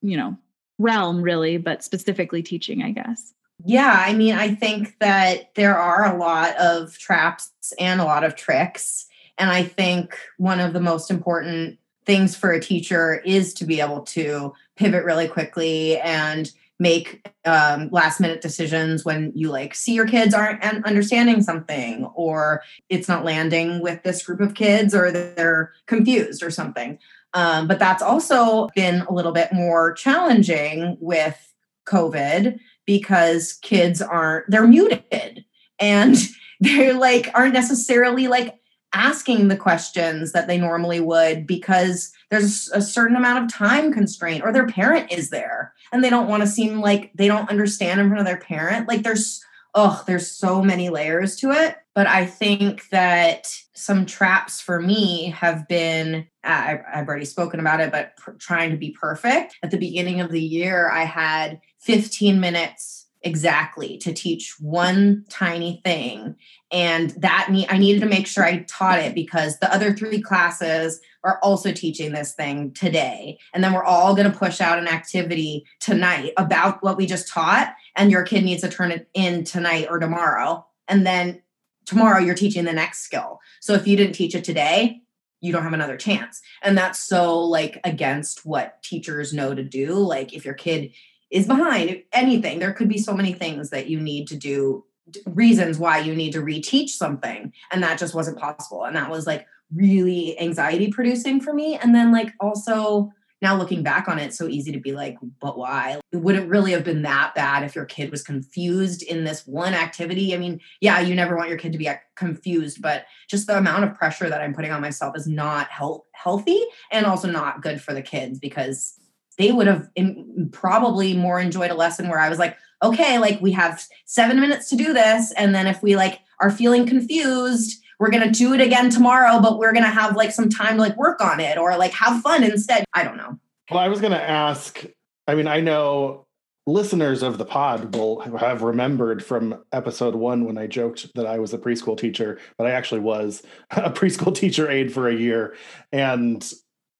[0.00, 0.36] you know,
[0.78, 3.34] realm really, but specifically teaching, I guess.
[3.64, 8.22] Yeah, I mean, I think that there are a lot of traps and a lot
[8.24, 9.06] of tricks.
[9.38, 13.80] And I think one of the most important things for a teacher is to be
[13.80, 19.94] able to pivot really quickly and make um, last minute decisions when you like see
[19.94, 25.10] your kids aren't understanding something or it's not landing with this group of kids or
[25.10, 26.98] they're confused or something
[27.32, 31.54] um, but that's also been a little bit more challenging with
[31.86, 35.44] covid because kids aren't they're muted.
[35.78, 36.16] And
[36.60, 38.58] they're like aren't necessarily like
[38.94, 44.42] asking the questions that they normally would because there's a certain amount of time constraint
[44.42, 45.74] or their parent is there.
[45.92, 48.88] And they don't want to seem like they don't understand in front of their parent.
[48.88, 49.42] Like there's
[49.74, 51.76] oh there's so many layers to it.
[51.94, 57.80] But i think that some traps for me have been I, have already spoken about
[57.80, 59.56] it but pr- trying to be perfect.
[59.62, 65.80] At the beginning of the year i had 15 minutes exactly to teach one tiny
[65.84, 66.36] thing.
[66.70, 70.20] And that me i needed to make sure i taught it because the other three
[70.20, 73.38] classes are also teaching this thing today.
[73.54, 77.28] And then we're all going to push out an activity tonight about what we just
[77.28, 80.66] taught and your kid needs to turn it in tonight or tomorrow.
[80.86, 81.42] And then
[81.84, 83.40] tomorrow you're teaching the next skill.
[83.60, 85.02] So if you didn't teach it today
[85.40, 86.40] you don't have another chance.
[86.62, 89.94] And that's so like against what teachers know to do.
[89.94, 90.92] Like if your kid
[91.30, 92.58] is behind anything.
[92.58, 94.84] There could be so many things that you need to do
[95.26, 99.26] reasons why you need to reteach something and that just wasn't possible and that was
[99.26, 104.34] like really anxiety producing for me and then like also now looking back on it
[104.34, 106.00] so easy to be like but why?
[106.10, 109.74] It wouldn't really have been that bad if your kid was confused in this one
[109.74, 110.34] activity.
[110.34, 113.84] I mean yeah you never want your kid to be confused but just the amount
[113.84, 117.80] of pressure that i'm putting on myself is not health- healthy and also not good
[117.80, 118.98] for the kids because
[119.38, 123.40] they would have in, probably more enjoyed a lesson where I was like, okay, like
[123.40, 125.32] we have seven minutes to do this.
[125.32, 129.58] And then if we like are feeling confused, we're gonna do it again tomorrow, but
[129.58, 132.44] we're gonna have like some time to like work on it or like have fun
[132.44, 132.84] instead.
[132.92, 133.38] I don't know.
[133.70, 134.84] Well, I was gonna ask,
[135.26, 136.26] I mean, I know
[136.66, 141.38] listeners of the pod will have remembered from episode one when I joked that I
[141.38, 145.54] was a preschool teacher, but I actually was a preschool teacher aide for a year.
[145.92, 146.52] And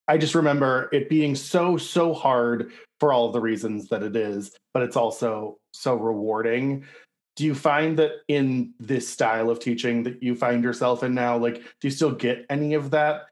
[0.09, 4.17] I just remember it being so, so hard for all of the reasons that it
[4.17, 6.85] is, but it's also so rewarding.
[7.35, 11.37] Do you find that in this style of teaching that you find yourself in now,
[11.37, 13.27] like, do you still get any of that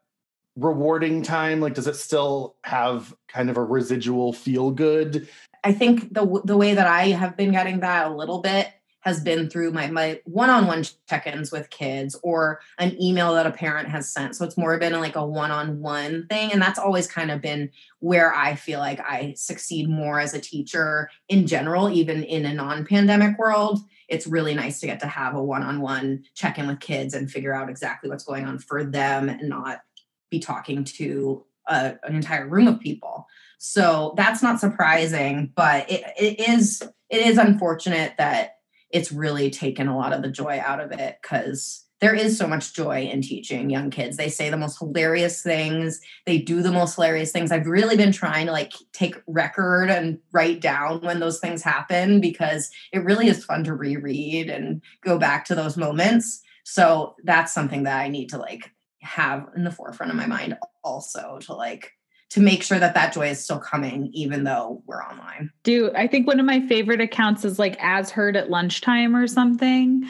[0.57, 1.61] rewarding time?
[1.61, 5.29] Like, does it still have kind of a residual feel good?
[5.63, 8.69] I think the the way that I have been getting that a little bit
[9.05, 13.87] has been through my my one-on-one check-ins with kids or an email that a parent
[13.89, 14.35] has sent.
[14.35, 18.35] So it's more been like a one-on-one thing and that's always kind of been where
[18.35, 23.39] I feel like I succeed more as a teacher in general even in a non-pandemic
[23.39, 23.79] world.
[24.09, 27.69] It's really nice to get to have a one-on-one check-in with kids and figure out
[27.69, 29.83] exactly what's going on for them and not
[30.31, 33.27] be talking to a, an entire room of people.
[33.59, 38.54] So that's not surprising, but it, it is it is unfortunate that
[38.95, 42.47] it's really taken a lot of the joy out of it because there is so
[42.47, 44.17] much joy in teaching young kids.
[44.17, 46.01] They say the most hilarious things.
[46.27, 47.51] They do the most hilarious things.
[47.51, 52.21] I've really been trying to like take record and write down when those things happen
[52.21, 56.41] because it really is fun to reread and go back to those moments.
[56.63, 58.71] So that's something that I need to like
[59.01, 61.93] have in the forefront of my mind also to like
[62.35, 65.53] to make sure that that joy is still coming even though we're online.
[65.63, 69.29] Do i think one of my favorite accounts is like as heard at lunchtime or
[69.29, 70.09] something.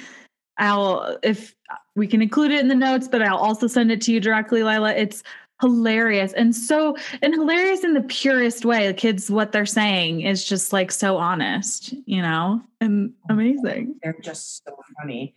[0.57, 1.55] I'll if
[1.97, 4.63] we can include it in the notes but i'll also send it to you directly
[4.63, 4.95] lila.
[4.95, 5.23] It's
[5.61, 8.87] hilarious and so and hilarious in the purest way.
[8.87, 12.63] The kids what they're saying is just like so honest you know?
[12.81, 13.97] And oh amazing.
[14.03, 15.35] They're just so funny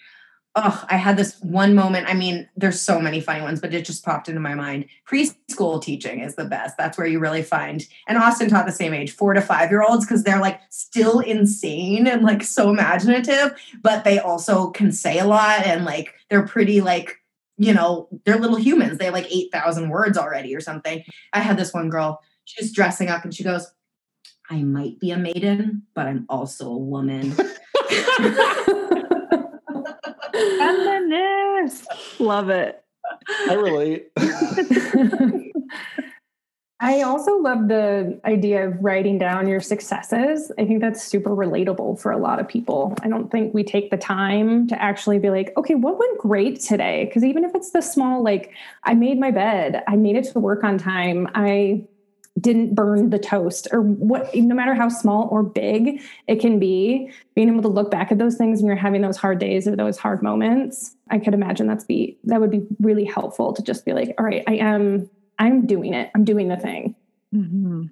[0.58, 2.10] oh, I had this one moment.
[2.10, 4.86] I mean, there's so many funny ones, but it just popped into my mind.
[5.08, 6.76] Preschool teaching is the best.
[6.78, 7.86] That's where you really find.
[8.08, 11.20] And Austin taught the same age, four to five year olds, because they're like still
[11.20, 16.48] insane and like so imaginative, but they also can say a lot and like they're
[16.48, 17.18] pretty like
[17.60, 18.98] you know they're little humans.
[18.98, 21.04] They have like eight thousand words already or something.
[21.34, 22.20] I had this one girl.
[22.46, 23.72] She was dressing up and she goes,
[24.50, 27.36] "I might be a maiden, but I'm also a woman."
[30.38, 31.88] Feminist.
[32.20, 32.84] Love it.
[33.50, 34.12] I relate.
[36.80, 40.52] I also love the idea of writing down your successes.
[40.60, 42.96] I think that's super relatable for a lot of people.
[43.02, 46.60] I don't think we take the time to actually be like, okay, what went great
[46.62, 47.06] today?
[47.06, 48.52] Because even if it's the small, like,
[48.84, 51.88] I made my bed, I made it to work on time, I
[52.40, 57.10] didn't burn the toast or what no matter how small or big it can be
[57.36, 59.76] being able to look back at those things when you're having those hard days or
[59.76, 63.86] those hard moments i could imagine that's be that would be really helpful to just
[63.86, 65.10] be like all right i am
[65.40, 66.10] i'm doing it.
[66.16, 66.96] I'm doing the thing.
[67.34, 67.86] Mm-hmm.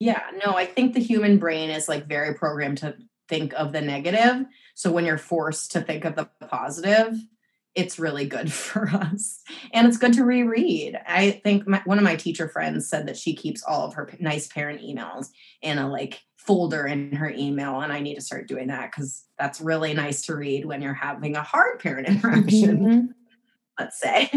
[0.00, 2.96] yeah no i think the human brain is like very programmed to
[3.28, 4.46] think of the negative.
[4.74, 7.16] So when you're forced to think of the positive
[7.76, 9.40] it's really good for us
[9.72, 13.16] and it's good to reread i think my, one of my teacher friends said that
[13.16, 15.28] she keeps all of her nice parent emails
[15.62, 19.24] in a like folder in her email and i need to start doing that because
[19.38, 23.06] that's really nice to read when you're having a hard parent interaction mm-hmm.
[23.78, 24.30] let's say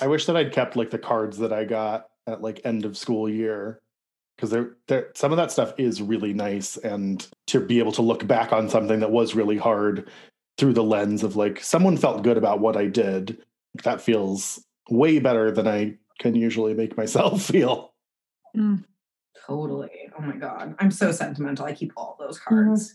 [0.04, 2.96] i wish that i'd kept like the cards that i got at like end of
[2.96, 3.80] school year
[4.36, 8.00] because there, there some of that stuff is really nice and to be able to
[8.00, 10.08] look back on something that was really hard
[10.60, 13.38] through the lens of like someone felt good about what I did.
[13.82, 17.94] That feels way better than I can usually make myself feel.
[18.56, 18.84] Mm.
[19.46, 20.10] Totally.
[20.16, 20.76] Oh my God.
[20.78, 21.64] I'm so sentimental.
[21.64, 22.66] I keep all those mm-hmm.
[22.66, 22.94] cards.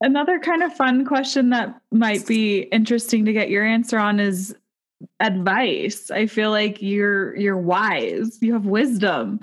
[0.00, 4.54] Another kind of fun question that might be interesting to get your answer on is
[5.18, 6.10] advice.
[6.10, 8.38] I feel like you're you're wise.
[8.40, 9.40] You have wisdom.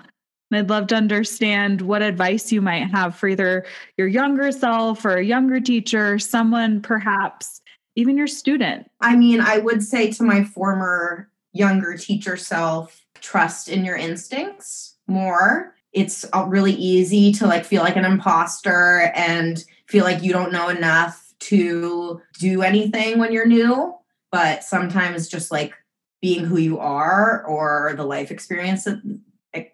[0.51, 3.65] And I'd love to understand what advice you might have for either
[3.97, 7.61] your younger self or a younger teacher, someone perhaps
[7.95, 8.89] even your student.
[9.01, 14.97] I mean, I would say to my former younger teacher self, trust in your instincts
[15.07, 15.73] more.
[15.93, 20.51] It's uh, really easy to like feel like an imposter and feel like you don't
[20.51, 23.95] know enough to do anything when you're new,
[24.31, 25.73] but sometimes just like
[26.21, 29.01] being who you are or the life experience that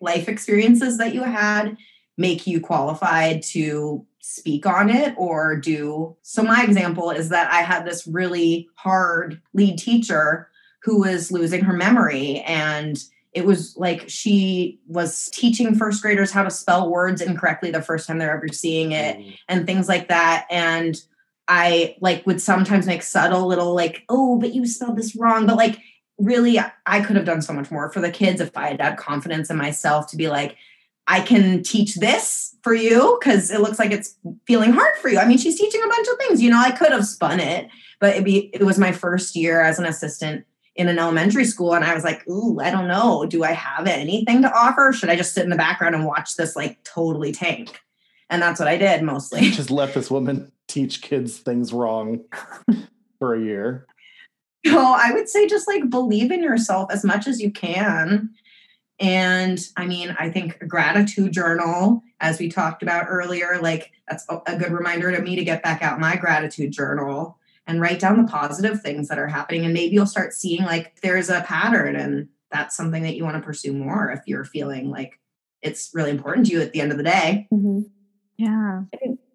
[0.02, 1.78] life experiences that you had
[2.18, 7.62] make you qualified to speak on it or do so my example is that i
[7.62, 10.48] had this really hard lead teacher
[10.84, 13.04] who was losing her memory and
[13.34, 18.08] it was like she was teaching first graders how to spell words incorrectly the first
[18.08, 19.36] time they're ever seeing it mm.
[19.48, 21.02] and things like that and
[21.48, 25.56] i like would sometimes make subtle little like oh but you spelled this wrong but
[25.56, 25.80] like
[26.22, 28.98] really I could have done so much more for the kids if I had had
[28.98, 30.58] confidence in myself to be like,
[31.08, 34.16] I can teach this for you because it looks like it's
[34.46, 35.20] feeling hard for you.
[35.20, 36.42] I mean, she's teaching a bunch of things.
[36.42, 37.70] You know, I could have spun it,
[38.00, 40.46] but it be it was my first year as an assistant
[40.76, 43.26] in an elementary school, and I was like, "Ooh, I don't know.
[43.26, 44.94] Do I have anything to offer?
[44.94, 47.82] Should I just sit in the background and watch this like totally tank?"
[48.30, 49.42] And that's what I did mostly.
[49.52, 52.22] Just let this woman teach kids things wrong
[53.20, 53.86] for a year.
[54.66, 58.30] So I would say just like believe in yourself as much as you can.
[59.00, 64.26] And I mean, I think a gratitude journal, as we talked about earlier, like that's
[64.30, 68.22] a good reminder to me to get back out my gratitude journal and write down
[68.22, 69.66] the positive things that are happening.
[69.66, 73.38] And maybe you'll start seeing like there's a pattern and that's something that you want
[73.38, 75.20] to pursue more if you're feeling like
[75.62, 77.48] it's really important to you at the end of the day.
[77.52, 77.90] Mhm.
[78.38, 78.84] Yeah.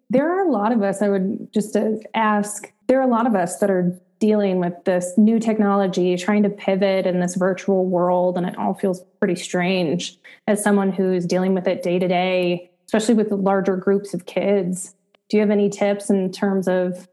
[0.09, 1.75] There are a lot of us, I would just
[2.13, 6.43] ask, there are a lot of us that are dealing with this new technology, trying
[6.43, 11.25] to pivot in this virtual world, and it all feels pretty strange as someone who's
[11.25, 14.95] dealing with it day to day, especially with larger groups of kids.
[15.29, 17.07] Do you have any tips in terms of,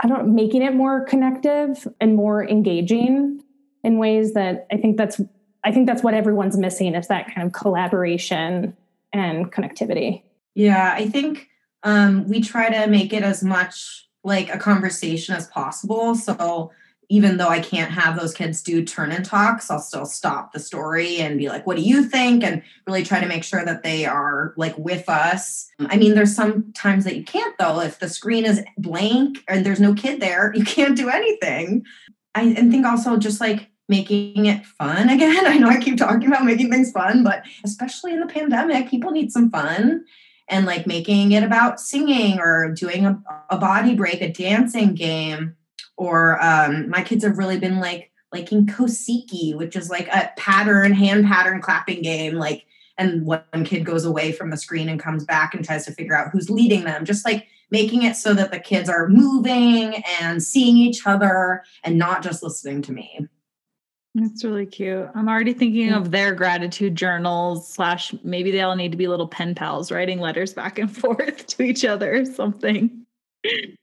[0.00, 3.42] I don't making it more connective and more engaging
[3.84, 5.20] in ways that I think that's
[5.64, 8.76] I think that's what everyone's missing is that kind of collaboration
[9.12, 10.22] and connectivity.
[10.54, 11.48] Yeah, I think
[11.84, 16.14] um, we try to make it as much like a conversation as possible.
[16.14, 16.70] So
[17.12, 20.58] even though I can't have those kids do turn and talks, I'll still stop the
[20.58, 22.42] story and be like, what do you think?
[22.42, 25.68] And really try to make sure that they are like with us.
[25.78, 27.80] I mean, there's some times that you can't though.
[27.80, 31.84] If the screen is blank and there's no kid there, you can't do anything.
[32.34, 35.46] I and think also just like making it fun again.
[35.46, 39.10] I know I keep talking about making things fun, but especially in the pandemic, people
[39.10, 40.06] need some fun
[40.52, 45.56] and like making it about singing or doing a, a body break, a dancing game.
[45.96, 50.92] Or um, my kids have really been like liking Kosiki, which is like a pattern,
[50.92, 52.34] hand pattern clapping game.
[52.34, 52.66] Like,
[52.98, 56.14] and one kid goes away from the screen and comes back and tries to figure
[56.14, 57.06] out who's leading them.
[57.06, 61.96] Just like making it so that the kids are moving and seeing each other and
[61.96, 63.26] not just listening to me.
[64.14, 65.08] That's really cute.
[65.14, 69.28] I'm already thinking of their gratitude journals, slash, maybe they all need to be little
[69.28, 73.06] pen pals writing letters back and forth to each other or something.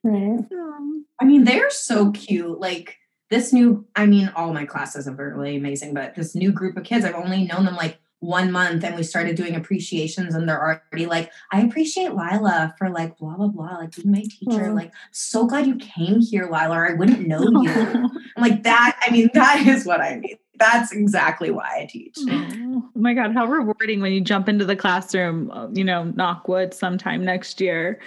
[0.03, 0.45] Right.
[0.51, 2.59] Um, I mean, they're so cute.
[2.59, 2.97] Like
[3.29, 6.83] this new, I mean, all my classes are really amazing, but this new group of
[6.83, 10.61] kids, I've only known them like one month and we started doing appreciations and they're
[10.61, 14.69] already like, I appreciate Lila for like blah blah blah, like being my teacher.
[14.69, 14.73] Aw.
[14.73, 17.71] Like, so glad you came here, Lila, or I wouldn't know you.
[17.71, 20.37] I'm like that, I mean, that is what I need.
[20.57, 22.17] That's exactly why I teach.
[22.27, 26.49] Oh my God, how rewarding when you jump into the classroom, uh, you know, knock
[26.49, 28.01] wood sometime next year.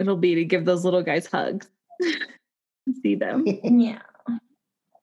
[0.00, 1.68] It'll be to give those little guys hugs.
[3.02, 3.44] See them.
[3.46, 4.00] Yeah.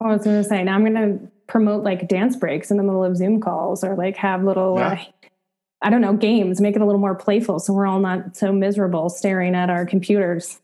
[0.02, 2.84] I was going to say, now I'm going to promote like dance breaks in the
[2.84, 4.94] middle of Zoom calls or like have little, Yeah.
[4.94, 5.28] uh,
[5.82, 8.52] I don't know, games, make it a little more playful so we're all not so
[8.52, 10.60] miserable staring at our computers.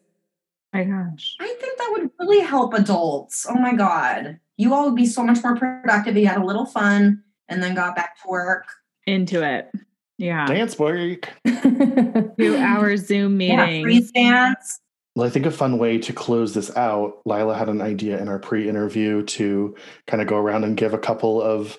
[0.74, 1.36] my gosh.
[1.40, 3.46] I think that would really help adults.
[3.50, 4.40] Oh my God.
[4.58, 7.62] You all would be so much more productive if you had a little fun and
[7.62, 8.66] then got back to work.
[9.06, 9.70] Into it.
[10.18, 10.46] Yeah.
[10.46, 11.28] Dance break.
[11.46, 13.84] Two hour Zoom Yeah, meetings.
[13.84, 14.80] freeze dance.
[15.16, 18.30] Well, I think a fun way to close this out, Lila had an idea in
[18.30, 19.76] our pre interview to
[20.08, 21.78] kind of go around and give a couple of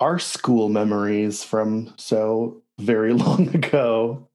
[0.00, 4.28] our school memories from so very long ago.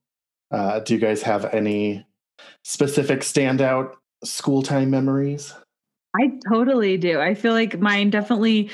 [0.51, 2.05] Uh, do you guys have any
[2.63, 5.53] specific standout school time memories?
[6.15, 7.19] I totally do.
[7.19, 8.71] I feel like mine definitely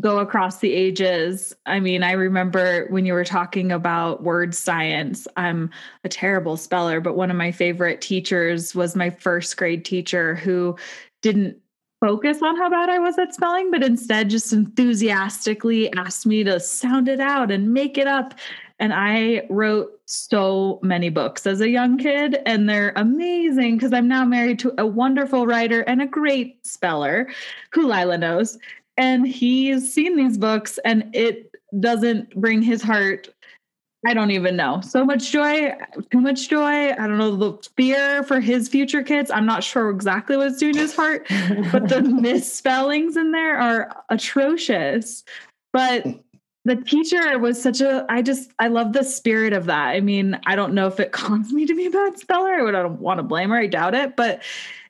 [0.00, 1.54] go across the ages.
[1.66, 5.28] I mean, I remember when you were talking about word science.
[5.36, 5.70] I'm
[6.04, 10.76] a terrible speller, but one of my favorite teachers was my first grade teacher who
[11.22, 11.56] didn't
[12.00, 16.60] focus on how bad I was at spelling, but instead just enthusiastically asked me to
[16.60, 18.34] sound it out and make it up.
[18.78, 24.08] And I wrote so many books as a young kid, and they're amazing because I'm
[24.08, 27.28] now married to a wonderful writer and a great speller
[27.70, 28.58] who Lila knows.
[28.96, 33.28] And he's seen these books, and it doesn't bring his heart.
[34.06, 34.80] I don't even know.
[34.82, 35.72] So much joy,
[36.12, 36.90] too much joy.
[36.92, 39.30] I don't know the fear for his future kids.
[39.30, 41.26] I'm not sure exactly what's doing his heart,
[41.72, 45.24] but the misspellings in there are atrocious.
[45.72, 46.06] But
[46.66, 50.38] the teacher was such a i just i love the spirit of that i mean
[50.46, 52.82] i don't know if it caused me to be a bad speller i would I
[52.82, 54.42] don't want to blame her i doubt it but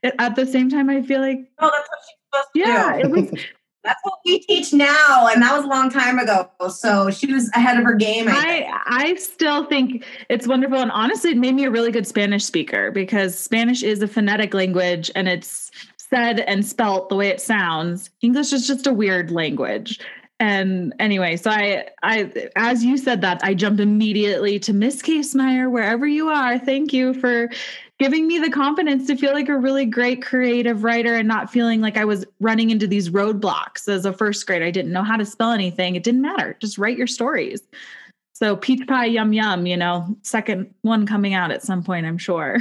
[0.03, 2.93] it, at the same time i feel like Oh, that's what she's supposed to yeah
[2.93, 3.01] do.
[3.01, 3.45] it was
[3.85, 6.51] That's what we teach now, and that was a long time ago.
[6.71, 8.29] So she was ahead of her game.
[8.29, 8.67] I.
[8.89, 12.45] I I still think it's wonderful and honestly it made me a really good Spanish
[12.45, 17.41] speaker because Spanish is a phonetic language and it's said and spelt the way it
[17.41, 18.09] sounds.
[18.23, 20.01] English is just a weird language.
[20.41, 25.71] and anyway, so I, I, as you said that, I jumped immediately to Miss Casemeyer,
[25.71, 26.59] wherever you are.
[26.59, 27.51] Thank you for
[27.99, 31.81] giving me the confidence to feel like a really great creative writer and not feeling
[31.81, 34.63] like I was running into these roadblocks as a first grade.
[34.63, 35.95] I didn't know how to spell anything.
[35.95, 36.57] It didn't matter.
[36.61, 37.63] Just write your stories.
[38.33, 39.67] So peach pie, yum yum.
[39.67, 42.59] You know, second one coming out at some point, I'm sure.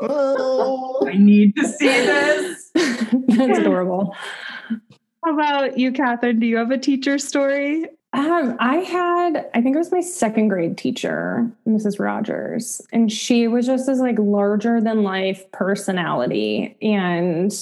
[0.00, 1.04] Oh.
[1.06, 2.70] I need to see this.
[2.74, 4.16] That's adorable.
[5.24, 6.40] How about you, Catherine?
[6.40, 7.86] Do you have a teacher story?
[8.14, 11.98] Um, I had, I think it was my second grade teacher, Mrs.
[11.98, 17.52] Rogers, and she was just this like larger than life personality and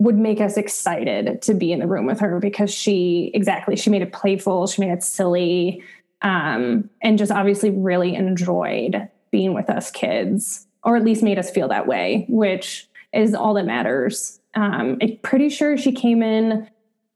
[0.00, 3.88] would make us excited to be in the room with her because she exactly she
[3.88, 5.82] made it playful, she made it silly,
[6.22, 11.50] um, and just obviously really enjoyed being with us kids, or at least made us
[11.50, 14.40] feel that way, which is all that matters.
[14.54, 16.68] Um, I'm pretty sure she came in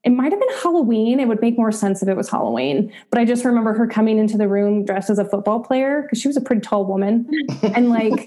[0.09, 1.21] it might have been Halloween.
[1.21, 2.91] It would make more sense if it was Halloween.
[3.11, 6.19] But I just remember her coming into the room dressed as a football player because
[6.19, 7.29] she was a pretty tall woman
[7.63, 8.27] and like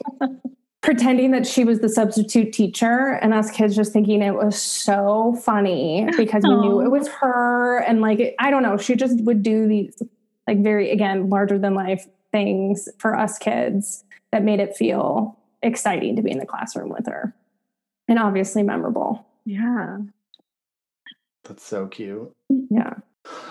[0.82, 3.18] pretending that she was the substitute teacher.
[3.24, 7.80] And us kids just thinking it was so funny because we knew it was her.
[7.80, 10.04] And like, I don't know, she just would do these
[10.48, 16.16] like very, again, larger than life things for us kids that made it feel exciting
[16.18, 17.34] to be in the classroom with her
[18.08, 19.26] and obviously memorable.
[19.46, 19.98] Yeah.
[21.52, 22.32] That's so cute.
[22.70, 22.94] Yeah.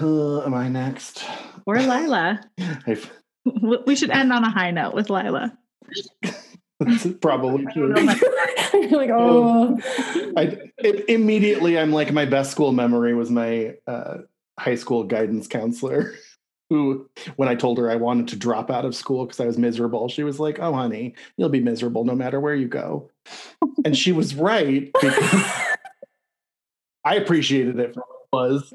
[0.00, 1.22] Uh, am I next?
[1.66, 2.40] Or Lila.
[2.86, 3.12] I've,
[3.84, 5.54] we should end on a high note with Lila.
[6.80, 7.92] that's probably I true.
[7.92, 9.78] don't know like, oh,
[10.34, 14.18] I it, immediately I'm like my best school memory was my uh,
[14.58, 16.14] high school guidance counselor
[16.70, 19.58] who when I told her I wanted to drop out of school because I was
[19.58, 23.10] miserable she was like oh honey you'll be miserable no matter where you go
[23.84, 25.66] and she was right because
[27.04, 28.72] I appreciated it for what it was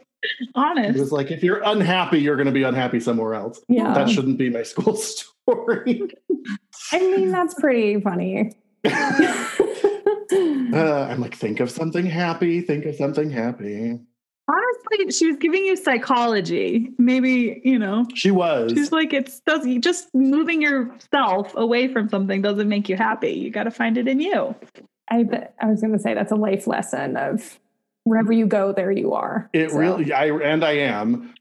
[0.55, 0.97] Honest.
[0.97, 3.93] it was like if you're unhappy you're going to be unhappy somewhere else yeah.
[3.93, 4.95] that shouldn't be my school
[5.47, 6.09] story
[6.91, 8.51] I mean, that's pretty funny.
[8.85, 8.89] uh,
[11.09, 13.99] I'm like think of something happy think of something happy
[14.47, 16.91] Honestly, she was giving you psychology.
[16.99, 22.43] Maybe, you know, she was she's like, it's does just moving yourself away from something
[22.43, 23.31] doesn't make you happy.
[23.31, 24.53] You got to find it in you.
[25.09, 25.25] I
[25.59, 27.59] I was going to say that's a life lesson of
[28.05, 29.49] wherever you go, there you are.
[29.51, 31.33] It So, really, I and I am.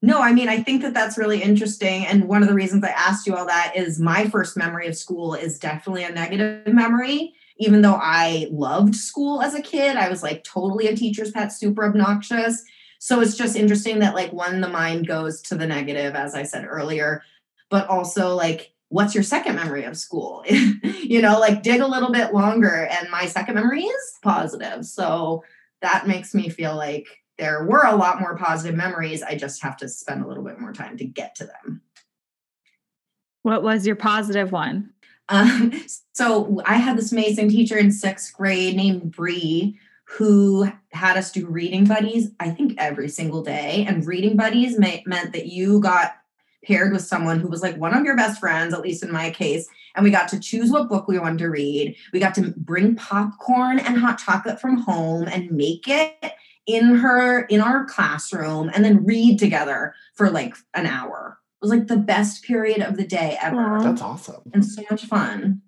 [0.00, 2.06] No, I mean, I think that that's really interesting.
[2.06, 4.96] And one of the reasons I asked you all that is my first memory of
[4.96, 7.34] school is definitely a negative memory.
[7.56, 11.52] Even though I loved school as a kid, I was like totally a teacher's pet,
[11.52, 12.62] super obnoxious.
[13.00, 16.44] So it's just interesting that, like, one, the mind goes to the negative, as I
[16.44, 17.22] said earlier,
[17.68, 20.44] but also, like, what's your second memory of school?
[20.48, 22.86] you know, like, dig a little bit longer.
[22.86, 24.84] And my second memory is positive.
[24.84, 25.44] So
[25.82, 27.06] that makes me feel like
[27.38, 29.22] there were a lot more positive memories.
[29.22, 31.82] I just have to spend a little bit more time to get to them.
[33.42, 34.90] What was your positive one?
[35.28, 35.72] Um,
[36.12, 41.46] so I had this amazing teacher in sixth grade named Bree who had us do
[41.46, 43.84] reading buddies, I think every single day.
[43.86, 46.16] And reading buddies may, meant that you got
[46.68, 49.30] paired with someone who was like one of your best friends, at least in my
[49.30, 49.66] case.
[49.96, 51.96] And we got to choose what book we wanted to read.
[52.12, 56.32] We got to bring popcorn and hot chocolate from home and make it
[56.66, 61.38] in her in our classroom and then read together for like an hour.
[61.60, 64.42] It was like the best period of the day ever That's awesome.
[64.52, 65.62] and so much fun.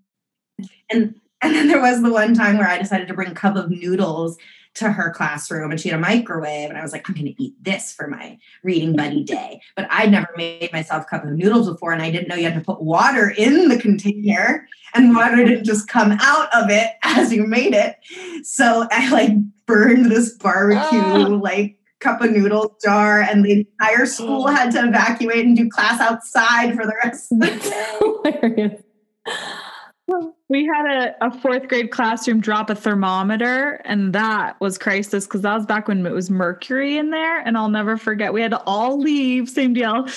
[0.90, 3.56] And and then there was the one time where I decided to bring a cup
[3.56, 4.36] of noodles
[4.74, 7.54] to her classroom and she had a microwave and I was like, I'm gonna eat
[7.62, 9.60] this for my reading buddy day.
[9.76, 12.44] But I'd never made myself a cup of noodles before and I didn't know you
[12.44, 16.90] had to put water in the container and water didn't just come out of it
[17.02, 17.96] as you made it.
[18.44, 19.32] So I like
[19.66, 21.26] burned this barbecue Ah.
[21.26, 26.00] like cup of noodles jar and the entire school had to evacuate and do class
[26.00, 28.78] outside for the rest of the day.
[30.08, 30.34] Hilarious.
[30.50, 35.42] We had a, a fourth grade classroom drop a thermometer, and that was crisis because
[35.42, 37.38] that was back when it was mercury in there.
[37.38, 40.08] And I'll never forget, we had to all leave, same deal,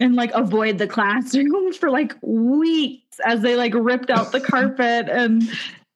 [0.00, 5.10] and like avoid the classroom for like weeks as they like ripped out the carpet.
[5.10, 5.42] And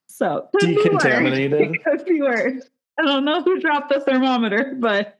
[0.07, 0.75] so could be.
[0.75, 1.59] Decontaminated.
[1.75, 2.69] It could be worse.
[2.99, 5.19] I don't know who dropped the thermometer, but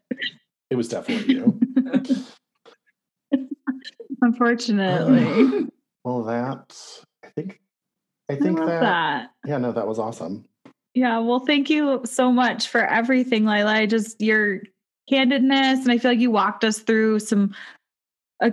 [0.70, 1.60] It was definitely you.
[4.22, 5.66] unfortunately,
[6.04, 6.80] well, that
[7.26, 7.60] I think.
[8.30, 9.32] I I think love that, that.
[9.46, 10.46] Yeah, no, that was awesome.
[10.94, 13.72] Yeah, well, thank you so much for everything, Lila.
[13.72, 14.62] I just your
[15.12, 17.54] candidness, and I feel like you walked us through some
[18.42, 18.52] a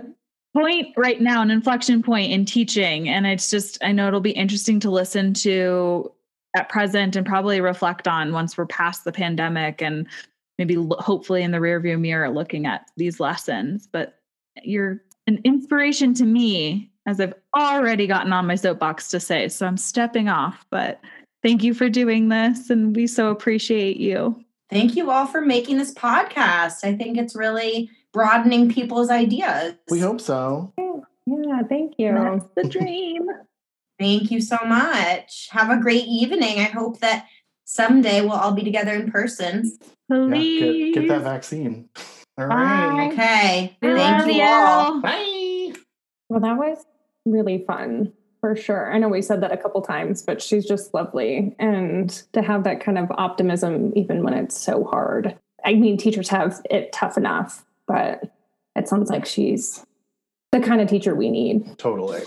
[0.53, 4.31] point right now, an inflection point in teaching, and it's just I know it'll be
[4.31, 6.11] interesting to listen to
[6.55, 10.07] at present and probably reflect on once we're past the pandemic and
[10.57, 13.89] maybe hopefully in the rearview mirror looking at these lessons.
[13.91, 14.19] But
[14.63, 19.47] you're an inspiration to me as I've already gotten on my soapbox to say.
[19.49, 20.99] So I'm stepping off, but
[21.43, 22.69] thank you for doing this.
[22.69, 24.43] And we so appreciate you.
[24.69, 26.83] Thank you all for making this podcast.
[26.83, 29.75] I think it's really broadening people's ideas.
[29.89, 30.73] We hope so.
[31.27, 32.13] Yeah, thank you.
[32.13, 33.27] That's the dream.
[33.99, 35.47] Thank you so much.
[35.51, 36.59] Have a great evening.
[36.59, 37.27] I hope that
[37.65, 39.77] someday we'll all be together in person.
[40.09, 40.61] Please.
[40.61, 41.89] Yeah, get, get that vaccine.
[42.37, 43.11] All right.
[43.11, 43.77] Okay.
[43.81, 44.43] We Thank you you.
[44.43, 45.01] all.
[45.01, 45.73] Bye.
[46.27, 46.83] Well, that was
[47.25, 48.91] really fun for sure.
[48.91, 51.55] I know we said that a couple times, but she's just lovely.
[51.59, 55.35] And to have that kind of optimism, even when it's so hard.
[55.63, 58.23] I mean, teachers have it tough enough, but
[58.75, 59.83] it sounds like she's
[60.51, 61.77] the kind of teacher we need.
[61.77, 62.21] Totally.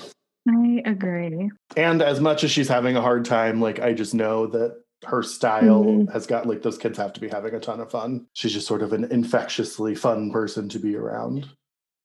[0.49, 1.51] I agree.
[1.77, 5.23] And as much as she's having a hard time, like I just know that her
[5.23, 6.13] style Mhm.
[6.13, 8.27] has got like those kids have to be having a ton of fun.
[8.33, 11.47] She's just sort of an infectiously fun person to be around.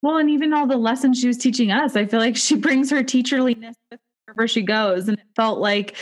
[0.04, 2.92] Well, and even all the lessons she was teaching us, I feel like she brings
[2.92, 3.76] her teacherliness
[4.26, 5.08] wherever she goes.
[5.08, 5.96] And it felt like,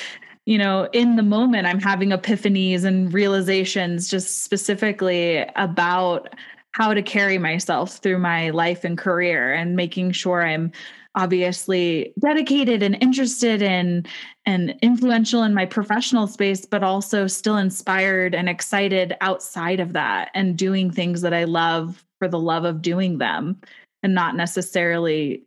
[0.48, 6.34] you know, in the moment, I'm having epiphanies and realizations just specifically about
[6.72, 10.72] how to carry myself through my life and career and making sure I'm
[11.14, 14.06] obviously dedicated and interested in
[14.46, 20.32] and influential in my professional space but also still inspired and excited outside of that
[20.34, 23.60] and doing things that I love for the love of doing them
[24.04, 25.44] and not necessarily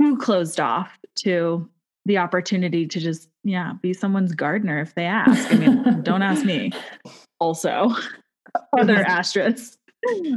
[0.00, 1.68] too closed off to
[2.06, 5.52] the opportunity to just yeah be someone's gardener if they ask.
[5.52, 6.72] I mean don't ask me
[7.40, 7.90] also
[8.78, 9.76] other asterisks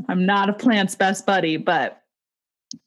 [0.09, 2.03] i'm not a plant's best buddy but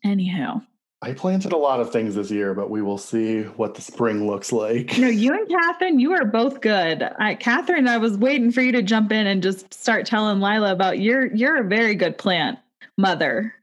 [0.04, 0.60] anyhow.
[1.02, 4.26] I planted a lot of things this year, but we will see what the spring
[4.26, 4.98] looks like.
[4.98, 7.02] no you and catherine you are both good.
[7.18, 10.72] I, catherine i was waiting for you to jump in and just start telling lila
[10.72, 12.58] about you're you're a very good plant
[12.98, 13.54] mother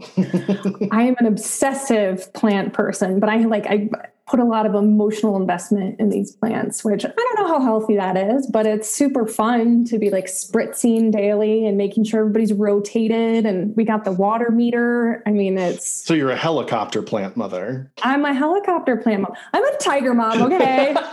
[0.00, 3.88] I am an obsessive plant person, but I like I
[4.26, 7.96] put a lot of emotional investment in these plants, which I don't know how healthy
[7.96, 12.52] that is, but it's super fun to be like spritzing daily and making sure everybody's
[12.52, 15.22] rotated and we got the water meter.
[15.26, 17.92] I mean, it's so you're a helicopter plant mother.
[18.02, 19.32] I'm a helicopter plant mom.
[19.52, 20.96] I'm a tiger mom, okay?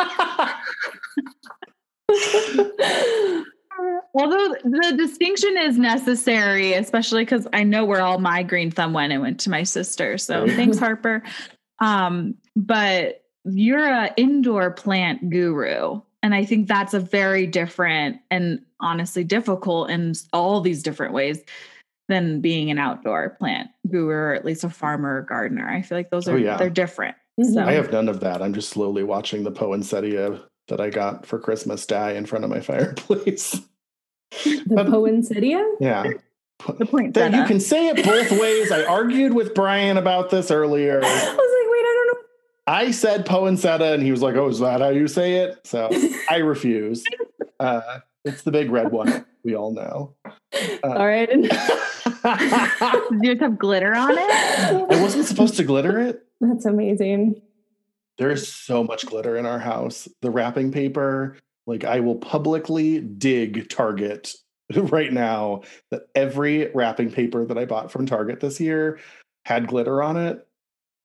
[4.14, 9.14] Although the distinction is necessary, especially because I know where all my green thumb went.
[9.14, 10.18] It went to my sister.
[10.18, 11.24] So thanks, Harper.
[11.80, 16.02] Um, but you're a indoor plant guru.
[16.24, 21.42] And I think that's a very different and honestly difficult in all these different ways
[22.10, 25.68] than being an outdoor plant guru or at least a farmer or gardener.
[25.68, 26.58] I feel like those Oh, are yeah.
[26.58, 27.16] they're different.
[27.40, 27.54] Mhm.
[27.54, 28.42] So I have none of that.
[28.42, 32.50] I'm just slowly watching the poinsettia that I got for Christmas die in front of
[32.52, 33.62] my fireplace.
[34.66, 35.76] The poinsettia.
[35.80, 36.04] yeah.
[36.78, 38.72] the point That you can say it both ways.
[38.72, 41.02] I argued with Brian about this earlier.
[41.04, 42.24] I was like, wait, I don't know.
[42.68, 45.90] I said poinsettia, and he was like, "Oh, is that how you say it?" So
[46.30, 47.04] I refuse.
[47.60, 49.24] Uh, it's the big red one.
[49.44, 50.16] We all know.
[50.84, 51.30] All right.
[52.24, 54.18] I Did yours have glitter on it?
[54.18, 55.00] it?
[55.00, 56.26] wasn't supposed to glitter it.
[56.40, 57.40] That's amazing.
[58.18, 60.08] There's so much glitter in our house.
[60.24, 64.34] The wrapping paper, like I will publicly dig Target
[64.76, 69.00] right now that every wrapping paper that I bought from Target this year
[69.46, 70.48] had glitter on it,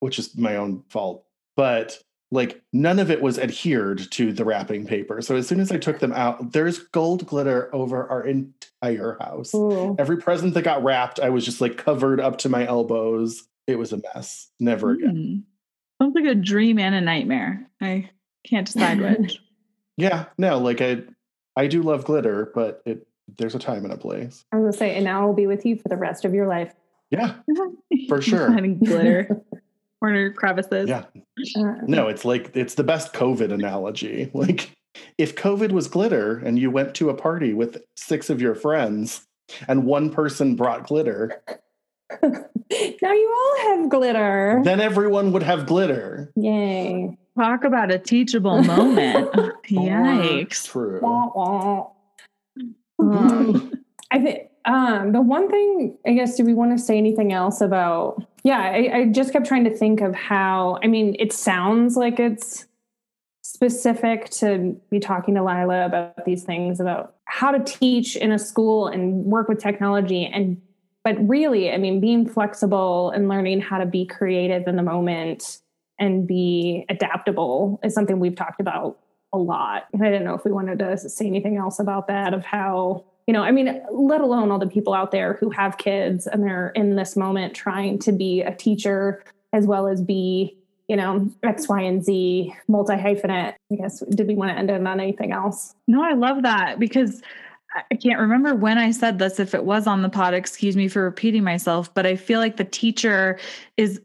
[0.00, 1.24] which is my own fault.
[1.56, 1.98] But
[2.30, 5.22] like none of it was adhered to the wrapping paper.
[5.22, 9.54] So as soon as I took them out, there's gold glitter over our entire house.
[9.54, 9.94] Ooh.
[9.98, 13.46] Every present that got wrapped, I was just like covered up to my elbows.
[13.66, 14.48] It was a mess.
[14.60, 15.44] Never again.
[15.98, 16.04] Hmm.
[16.04, 17.68] Sounds like a dream and a nightmare.
[17.80, 18.10] I
[18.44, 19.40] can't decide which.
[19.96, 21.02] Yeah, no, like I
[21.56, 23.06] I do love glitter, but it
[23.38, 24.44] there's a time and a place.
[24.52, 26.46] I was gonna say, and now I'll be with you for the rest of your
[26.46, 26.72] life.
[27.10, 27.34] Yeah,
[28.08, 28.48] For sure.
[28.48, 29.40] Finding glitter.
[30.00, 30.88] Corner crevices.
[30.90, 31.04] yeah.
[31.58, 34.30] Uh, No, it's like it's the best COVID analogy.
[34.34, 34.70] Like
[35.18, 39.26] if COVID was glitter and you went to a party with six of your friends
[39.68, 41.42] and one person brought glitter,
[42.22, 44.60] now you all have glitter.
[44.64, 46.32] then everyone would have glitter.
[46.36, 47.16] Yay.
[47.38, 49.30] Talk about a teachable moment.
[49.68, 50.66] Yikes.
[50.66, 51.00] True.
[51.02, 51.86] Wah, wah.
[52.98, 53.72] Um,
[54.10, 57.60] I think um, the one thing, I guess, do we want to say anything else
[57.60, 58.22] about?
[58.42, 62.18] Yeah, I, I just kept trying to think of how, I mean, it sounds like
[62.18, 62.66] it's
[63.42, 68.38] specific to be talking to Lila about these things, about how to teach in a
[68.38, 70.24] school and work with technology.
[70.24, 70.60] And,
[71.06, 75.60] but really, I mean, being flexible and learning how to be creative in the moment
[76.00, 78.98] and be adaptable is something we've talked about
[79.32, 79.84] a lot.
[79.92, 83.04] And I didn't know if we wanted to say anything else about that of how
[83.28, 86.42] you know, I mean, let alone all the people out there who have kids and
[86.42, 90.56] they're in this moment trying to be a teacher as well as be,
[90.88, 93.54] you know, X, Y, and Z multi hyphenate.
[93.72, 95.76] I guess, did we want to end it on anything else?
[95.86, 97.22] No, I love that because
[97.90, 100.88] I can't remember when I said this, if it was on the pod, excuse me
[100.88, 103.38] for repeating myself, but I feel like the teacher
[103.76, 104.00] is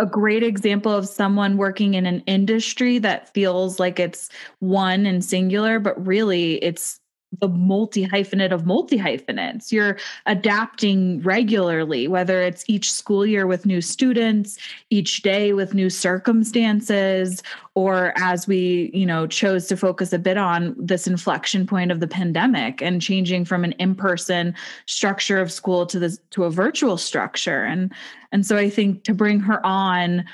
[0.00, 5.24] a great example of someone working in an industry that feels like it's one and
[5.24, 7.00] singular, but really it's
[7.40, 9.72] the multi hyphenate of multi hyphenates.
[9.72, 14.58] You're adapting regularly, whether it's each school year with new students,
[14.90, 17.42] each day with new circumstances,
[17.74, 22.00] or as we, you know, chose to focus a bit on this inflection point of
[22.00, 24.54] the pandemic and changing from an in-person
[24.86, 27.64] structure of school to this to a virtual structure.
[27.64, 27.92] And
[28.32, 30.24] and so I think to bring her on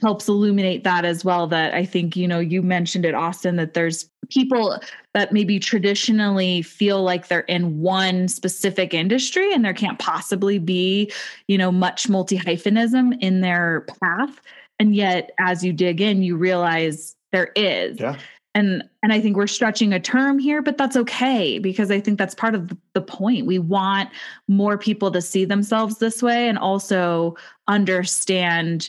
[0.00, 3.74] helps illuminate that as well that i think you know you mentioned it austin that
[3.74, 4.80] there's people
[5.14, 11.10] that maybe traditionally feel like they're in one specific industry and there can't possibly be
[11.48, 14.40] you know much multi hyphenism in their path.
[14.78, 18.00] And yet as you dig in you realize there is.
[18.00, 18.16] Yeah.
[18.54, 22.18] and and i think we're stretching a term here but that's okay because i think
[22.18, 23.46] that's part of the point.
[23.46, 24.10] We want
[24.48, 27.36] more people to see themselves this way and also
[27.68, 28.88] understand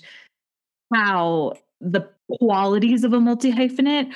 [0.94, 2.08] how the
[2.40, 4.12] qualities of a multi hyphenate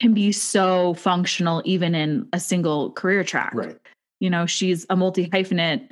[0.00, 3.54] can be so functional even in a single career track.
[3.54, 3.78] Right.
[4.20, 5.88] You know, she's a multi hyphenate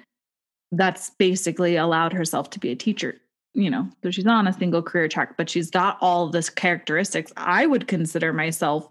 [0.72, 3.16] that's basically allowed herself to be a teacher.
[3.54, 6.48] You know, so she's on a single career track, but she's got all of this
[6.48, 8.88] characteristics I would consider myself,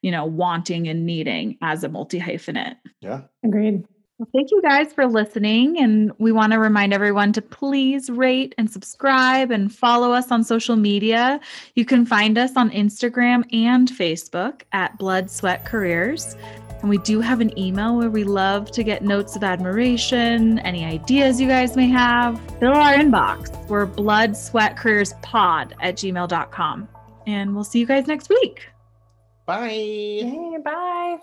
[0.00, 2.76] you know, wanting and needing as a multi hyphenate.
[3.00, 3.22] Yeah.
[3.44, 3.84] Agreed.
[4.18, 5.78] Well, thank you guys for listening.
[5.78, 10.42] And we want to remind everyone to please rate and subscribe and follow us on
[10.42, 11.38] social media.
[11.74, 16.34] You can find us on Instagram and Facebook at Blood Sweat Careers.
[16.80, 20.84] And we do have an email where we love to get notes of admiration, any
[20.84, 22.40] ideas you guys may have.
[22.58, 23.68] Fill our inbox.
[23.68, 26.88] We're blood sweat careers pod at gmail.com.
[27.26, 28.66] And we'll see you guys next week.
[29.46, 29.68] Bye.
[29.68, 31.18] Hey, bye.